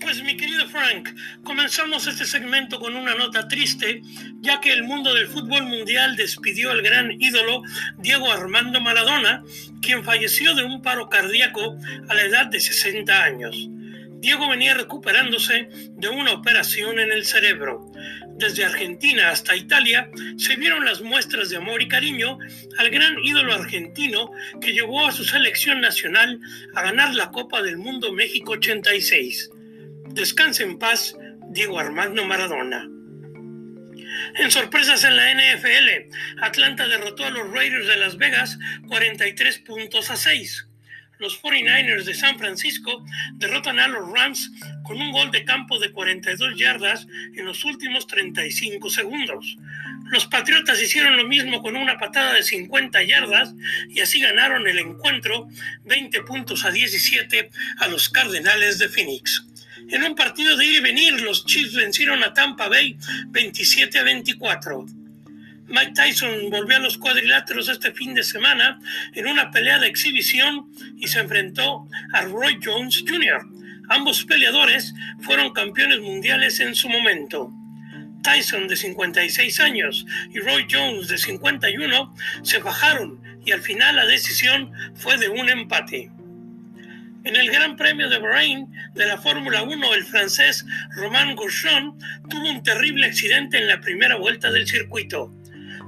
Pues 0.00 0.22
mi 0.22 0.36
querido 0.36 0.68
Frank, 0.68 1.08
comenzamos 1.42 2.06
este 2.06 2.24
segmento 2.24 2.78
con 2.78 2.94
una 2.94 3.16
nota 3.16 3.48
triste, 3.48 4.00
ya 4.42 4.60
que 4.60 4.72
el 4.72 4.84
mundo 4.84 5.12
del 5.12 5.26
fútbol 5.26 5.64
mundial 5.64 6.14
despidió 6.14 6.70
al 6.70 6.82
gran 6.82 7.20
ídolo 7.20 7.62
Diego 7.98 8.30
Armando 8.30 8.80
Maradona, 8.80 9.42
quien 9.82 10.04
falleció 10.04 10.54
de 10.54 10.62
un 10.62 10.82
paro 10.82 11.08
cardíaco 11.08 11.76
a 12.08 12.14
la 12.14 12.22
edad 12.22 12.46
de 12.46 12.60
60 12.60 13.24
años. 13.24 13.70
Diego 14.20 14.48
venía 14.48 14.74
recuperándose 14.74 15.68
de 15.96 16.08
una 16.08 16.32
operación 16.32 17.00
en 17.00 17.10
el 17.10 17.24
cerebro. 17.24 17.89
Desde 18.40 18.64
Argentina 18.64 19.28
hasta 19.28 19.54
Italia 19.54 20.10
se 20.38 20.56
vieron 20.56 20.86
las 20.86 21.02
muestras 21.02 21.50
de 21.50 21.58
amor 21.58 21.82
y 21.82 21.88
cariño 21.88 22.38
al 22.78 22.88
gran 22.88 23.18
ídolo 23.22 23.52
argentino 23.52 24.32
que 24.62 24.72
llevó 24.72 25.06
a 25.06 25.12
su 25.12 25.24
selección 25.24 25.82
nacional 25.82 26.40
a 26.74 26.80
ganar 26.80 27.14
la 27.14 27.30
Copa 27.32 27.60
del 27.60 27.76
Mundo 27.76 28.14
México 28.14 28.52
86. 28.52 29.50
Descanse 30.08 30.62
en 30.62 30.78
paz, 30.78 31.14
Diego 31.50 31.78
Armando 31.78 32.24
Maradona. 32.24 32.88
En 34.36 34.50
sorpresas 34.50 35.04
en 35.04 35.16
la 35.16 35.34
NFL, 35.34 36.40
Atlanta 36.40 36.88
derrotó 36.88 37.26
a 37.26 37.30
los 37.30 37.52
Raiders 37.52 37.88
de 37.88 37.96
Las 37.96 38.16
Vegas 38.16 38.58
43 38.88 39.58
puntos 39.58 40.10
a 40.10 40.16
6. 40.16 40.69
Los 41.20 41.40
49ers 41.42 42.04
de 42.04 42.14
San 42.14 42.38
Francisco 42.38 43.04
derrotan 43.34 43.78
a 43.78 43.88
los 43.88 44.10
Rams 44.10 44.50
con 44.82 45.00
un 45.00 45.12
gol 45.12 45.30
de 45.30 45.44
campo 45.44 45.78
de 45.78 45.92
42 45.92 46.58
yardas 46.58 47.06
en 47.36 47.44
los 47.44 47.62
últimos 47.66 48.06
35 48.06 48.88
segundos. 48.88 49.58
Los 50.10 50.26
Patriotas 50.26 50.82
hicieron 50.82 51.18
lo 51.18 51.28
mismo 51.28 51.60
con 51.62 51.76
una 51.76 51.98
patada 51.98 52.32
de 52.32 52.42
50 52.42 53.02
yardas 53.02 53.52
y 53.90 54.00
así 54.00 54.18
ganaron 54.18 54.66
el 54.66 54.78
encuentro 54.78 55.46
20 55.84 56.22
puntos 56.22 56.64
a 56.64 56.70
17 56.70 57.50
a 57.78 57.88
los 57.88 58.08
Cardenales 58.08 58.78
de 58.78 58.88
Phoenix. 58.88 59.44
En 59.90 60.02
un 60.04 60.14
partido 60.14 60.56
de 60.56 60.64
ir 60.64 60.76
y 60.76 60.80
venir, 60.80 61.20
los 61.20 61.44
Chiefs 61.44 61.74
vencieron 61.74 62.24
a 62.24 62.32
Tampa 62.32 62.68
Bay 62.68 62.96
27 63.28 63.98
a 63.98 64.04
24. 64.04 64.86
Mike 65.70 65.92
Tyson 65.94 66.50
volvió 66.50 66.78
a 66.78 66.80
los 66.80 66.98
cuadriláteros 66.98 67.68
este 67.68 67.92
fin 67.92 68.12
de 68.12 68.24
semana 68.24 68.80
en 69.14 69.28
una 69.28 69.52
pelea 69.52 69.78
de 69.78 69.86
exhibición 69.86 70.68
y 70.96 71.06
se 71.06 71.20
enfrentó 71.20 71.86
a 72.12 72.22
Roy 72.22 72.58
Jones 72.62 73.04
Jr. 73.08 73.40
Ambos 73.88 74.24
peleadores 74.24 74.92
fueron 75.20 75.52
campeones 75.52 76.00
mundiales 76.00 76.58
en 76.58 76.74
su 76.74 76.88
momento. 76.88 77.52
Tyson 78.24 78.66
de 78.66 78.76
56 78.76 79.60
años 79.60 80.04
y 80.34 80.40
Roy 80.40 80.66
Jones 80.68 81.06
de 81.06 81.18
51 81.18 82.14
se 82.42 82.58
bajaron 82.58 83.20
y 83.46 83.52
al 83.52 83.62
final 83.62 83.94
la 83.94 84.06
decisión 84.06 84.72
fue 84.96 85.18
de 85.18 85.28
un 85.28 85.48
empate. 85.48 86.10
En 87.22 87.36
el 87.36 87.48
Gran 87.50 87.76
Premio 87.76 88.08
de 88.08 88.18
Bahrein 88.18 88.72
de 88.94 89.06
la 89.06 89.18
Fórmula 89.18 89.62
1, 89.62 89.94
el 89.94 90.04
francés 90.04 90.66
Romain 90.96 91.36
Grosjean 91.36 91.96
tuvo 92.28 92.50
un 92.50 92.62
terrible 92.64 93.06
accidente 93.06 93.58
en 93.58 93.68
la 93.68 93.80
primera 93.80 94.16
vuelta 94.16 94.50
del 94.50 94.66
circuito. 94.66 95.32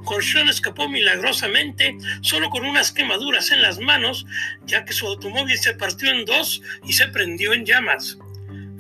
Grosjean 0.05 0.49
escapó 0.49 0.89
milagrosamente 0.89 1.97
solo 2.21 2.51
con 2.51 2.65
unas 2.65 2.93
quemaduras 2.93 3.51
en 3.51 3.63
las 3.63 3.79
manos, 3.79 4.27
ya 4.65 4.85
que 4.85 4.93
su 4.93 5.07
automóvil 5.07 5.59
se 5.59 5.75
partió 5.75 6.11
en 6.11 6.25
dos 6.25 6.63
y 6.85 6.93
se 6.93 7.09
prendió 7.09 7.53
en 7.53 7.65
llamas. 7.65 8.19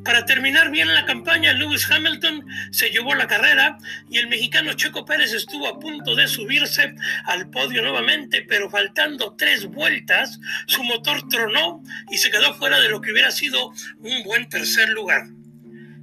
Para 0.05 0.25
terminar 0.25 0.73
bien 0.73 0.93
la 0.93 1.05
campaña, 1.05 1.53
Lewis 1.53 1.89
Hamilton 1.89 2.45
se 2.73 2.91
llevó 2.91 3.15
la 3.15 3.29
carrera 3.29 3.79
y 4.11 4.19
el 4.19 4.29
mexicano 4.29 4.73
Checo 4.73 5.05
Pérez 5.05 5.33
estuvo 5.33 5.69
a 5.69 5.79
punto 5.79 6.17
de 6.17 6.27
subirse 6.27 6.95
al 7.25 7.49
podio 7.51 7.83
nuevamente, 7.83 8.43
pero 8.43 8.69
faltando 8.69 9.37
tres 9.37 9.67
vueltas, 9.67 10.41
su 10.67 10.83
motor 10.83 11.29
tronó 11.29 11.85
y 12.11 12.19
se 12.19 12.31
quedó 12.33 12.53
fuera 12.55 12.81
de 12.81 12.89
lo 12.89 13.01
que 13.01 13.13
hubiera 13.13 13.31
sido 13.31 13.73
un 14.01 14.25
buen 14.25 14.49
tercer 14.49 14.89
lugar. 14.89 15.29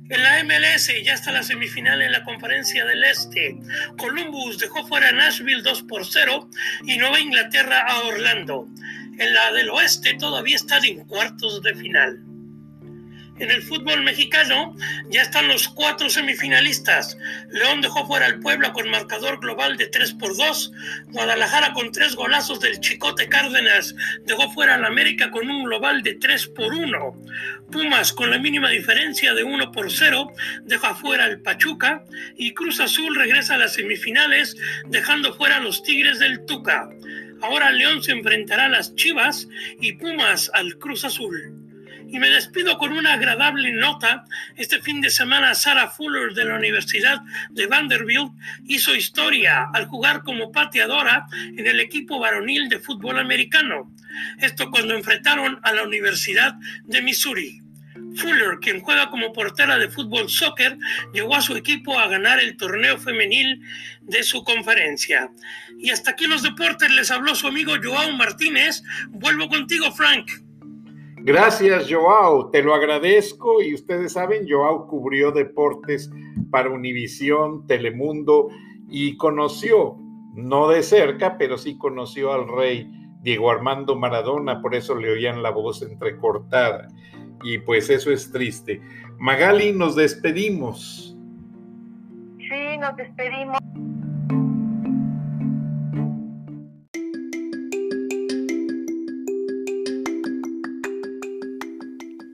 En 0.10 0.24
la 0.24 0.44
MLS 0.44 0.92
ya 1.04 1.14
está 1.14 1.32
la 1.32 1.44
semifinal 1.44 2.02
en 2.02 2.12
la 2.12 2.24
conferencia 2.24 2.84
del 2.84 3.04
Este. 3.04 3.56
Columbus 3.96 4.58
dejó 4.58 4.84
fuera 4.88 5.10
a 5.10 5.12
Nashville 5.12 5.62
2 5.62 5.84
por 5.84 6.04
0 6.04 6.50
y 6.88 6.98
Nueva 6.98 7.20
Inglaterra 7.20 7.86
a 7.88 8.00
Orlando. 8.08 8.68
En 9.20 9.34
la 9.36 9.52
del 9.52 9.70
Oeste 9.70 10.16
todavía 10.16 10.56
están 10.56 10.84
en 10.86 11.06
cuartos 11.06 11.62
de 11.62 11.76
final. 11.76 12.29
En 13.40 13.52
el 13.52 13.62
fútbol 13.64 14.04
mexicano 14.04 14.76
ya 15.10 15.22
están 15.22 15.48
los 15.48 15.70
cuatro 15.70 16.10
semifinalistas. 16.10 17.18
León 17.50 17.80
dejó 17.80 18.06
fuera 18.06 18.26
al 18.26 18.40
Puebla 18.40 18.74
con 18.74 18.90
marcador 18.90 19.40
global 19.40 19.78
de 19.78 19.88
3 19.88 20.14
por 20.16 20.36
2. 20.36 20.72
Guadalajara 21.08 21.72
con 21.72 21.94
tres 21.94 22.16
golazos 22.16 22.60
del 22.60 22.82
Chicote 22.82 23.30
Cárdenas 23.30 23.96
dejó 24.26 24.52
fuera 24.52 24.76
al 24.76 24.84
América 24.84 25.32
con 25.32 25.50
un 25.50 25.64
global 25.64 26.04
de 26.04 26.16
3 26.16 26.48
por 26.48 26.74
1. 26.74 27.16
Pumas 27.72 28.12
con 28.12 28.30
la 28.30 28.40
mínima 28.40 28.70
diferencia 28.70 29.34
de 29.34 29.44
1 29.44 29.72
por 29.72 29.90
0 29.90 30.34
deja 30.64 30.96
fuera 30.96 31.24
al 31.24 31.40
Pachuca. 31.40 32.04
Y 32.36 32.54
Cruz 32.54 32.82
Azul 32.82 33.16
regresa 33.16 33.56
a 33.56 33.58
las 33.58 33.74
semifinales 33.74 34.58
dejando 34.88 35.34
fuera 35.34 35.58
a 35.58 35.62
los 35.62 35.82
Tigres 35.82 36.20
del 36.20 36.46
Tuca. 36.46 36.90
Ahora 37.42 37.72
León 37.72 38.04
se 38.04 38.12
enfrentará 38.12 38.66
a 38.66 38.70
las 38.70 38.96
Chivas 38.96 39.48
y 39.80 39.94
Pumas 39.94 40.52
al 40.54 40.78
Cruz 40.78 41.06
Azul. 41.06 41.59
Y 42.12 42.18
me 42.18 42.30
despido 42.30 42.80
con 42.80 42.92
una 42.92 43.14
agradable 43.14 43.72
nota. 43.72 44.26
Este 44.56 44.82
fin 44.82 45.00
de 45.00 45.12
semana 45.12 45.54
Sarah 45.54 45.90
Fuller 45.90 46.34
de 46.34 46.44
la 46.44 46.56
Universidad 46.56 47.22
de 47.52 47.68
Vanderbilt 47.68 48.32
hizo 48.66 48.96
historia 48.96 49.68
al 49.74 49.86
jugar 49.86 50.24
como 50.24 50.52
pateadora 50.52 51.28
en 51.56 51.68
el 51.68 51.80
equipo 51.80 52.18
varonil 52.18 52.68
de 52.68 52.80
fútbol 52.80 53.20
americano. 53.20 53.94
Esto 54.40 54.72
cuando 54.72 54.96
enfrentaron 54.96 55.60
a 55.62 55.72
la 55.72 55.84
Universidad 55.84 56.56
de 56.86 57.02
Missouri. 57.04 57.62
Fuller, 58.16 58.58
quien 58.60 58.82
juega 58.82 59.12
como 59.12 59.32
portera 59.32 59.78
de 59.78 59.90
fútbol 59.90 60.30
soccer, 60.30 60.80
llevó 61.14 61.36
a 61.36 61.42
su 61.42 61.56
equipo 61.56 62.00
a 62.00 62.08
ganar 62.08 62.40
el 62.40 62.58
torneo 62.58 62.98
femenil 62.98 63.62
de 64.02 64.24
su 64.24 64.44
conferencia. 64.44 65.30
Y 65.78 65.92
hasta 65.92 66.12
aquí 66.12 66.26
los 66.26 66.42
deportes 66.42 66.90
les 66.92 67.12
habló 67.12 67.36
su 67.36 67.46
amigo 67.46 67.76
Joao 67.82 68.12
Martínez. 68.14 68.82
Vuelvo 69.10 69.48
contigo, 69.48 69.92
Frank. 69.92 70.49
Gracias, 71.30 71.86
Joao. 71.88 72.50
Te 72.50 72.64
lo 72.64 72.74
agradezco. 72.74 73.62
Y 73.62 73.76
ustedes 73.76 74.14
saben, 74.14 74.48
Joao 74.50 74.88
cubrió 74.88 75.32
deportes 75.32 76.10
para 76.50 76.72
Univisión, 76.72 77.68
Telemundo 77.68 78.50
y 78.90 79.16
conoció, 79.16 79.96
no 80.34 80.70
de 80.70 80.82
cerca, 80.82 81.38
pero 81.38 81.60
sí 81.60 81.78
conoció 81.78 82.34
al 82.34 82.48
rey 82.48 82.92
Diego 83.22 83.52
Armando 83.52 83.96
Maradona, 83.96 84.60
por 84.60 84.74
eso 84.74 84.96
le 84.96 85.12
oían 85.12 85.44
la 85.44 85.52
voz 85.52 85.84
entrecortada. 85.84 86.88
Y 87.44 87.60
pues 87.60 87.92
eso 87.92 88.10
es 88.12 88.32
triste. 88.32 88.82
Magali, 89.20 89.72
nos 89.72 89.96
despedimos. 89.96 91.16
Sí, 92.40 92.78
nos 92.80 92.98
despedimos. 92.98 93.60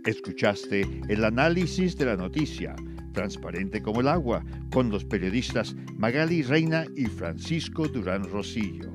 Escuchaste 0.05 0.85
el 1.09 1.25
análisis 1.25 1.97
de 1.97 2.05
la 2.05 2.15
noticia, 2.15 2.75
transparente 3.11 3.81
como 3.81 4.01
el 4.01 4.07
agua, 4.07 4.45
con 4.71 4.91
los 4.91 5.03
periodistas 5.03 5.75
Magali 5.97 6.43
Reina 6.43 6.85
y 6.95 7.05
Francisco 7.05 7.87
Durán 7.87 8.23
Rosillo. 8.25 8.94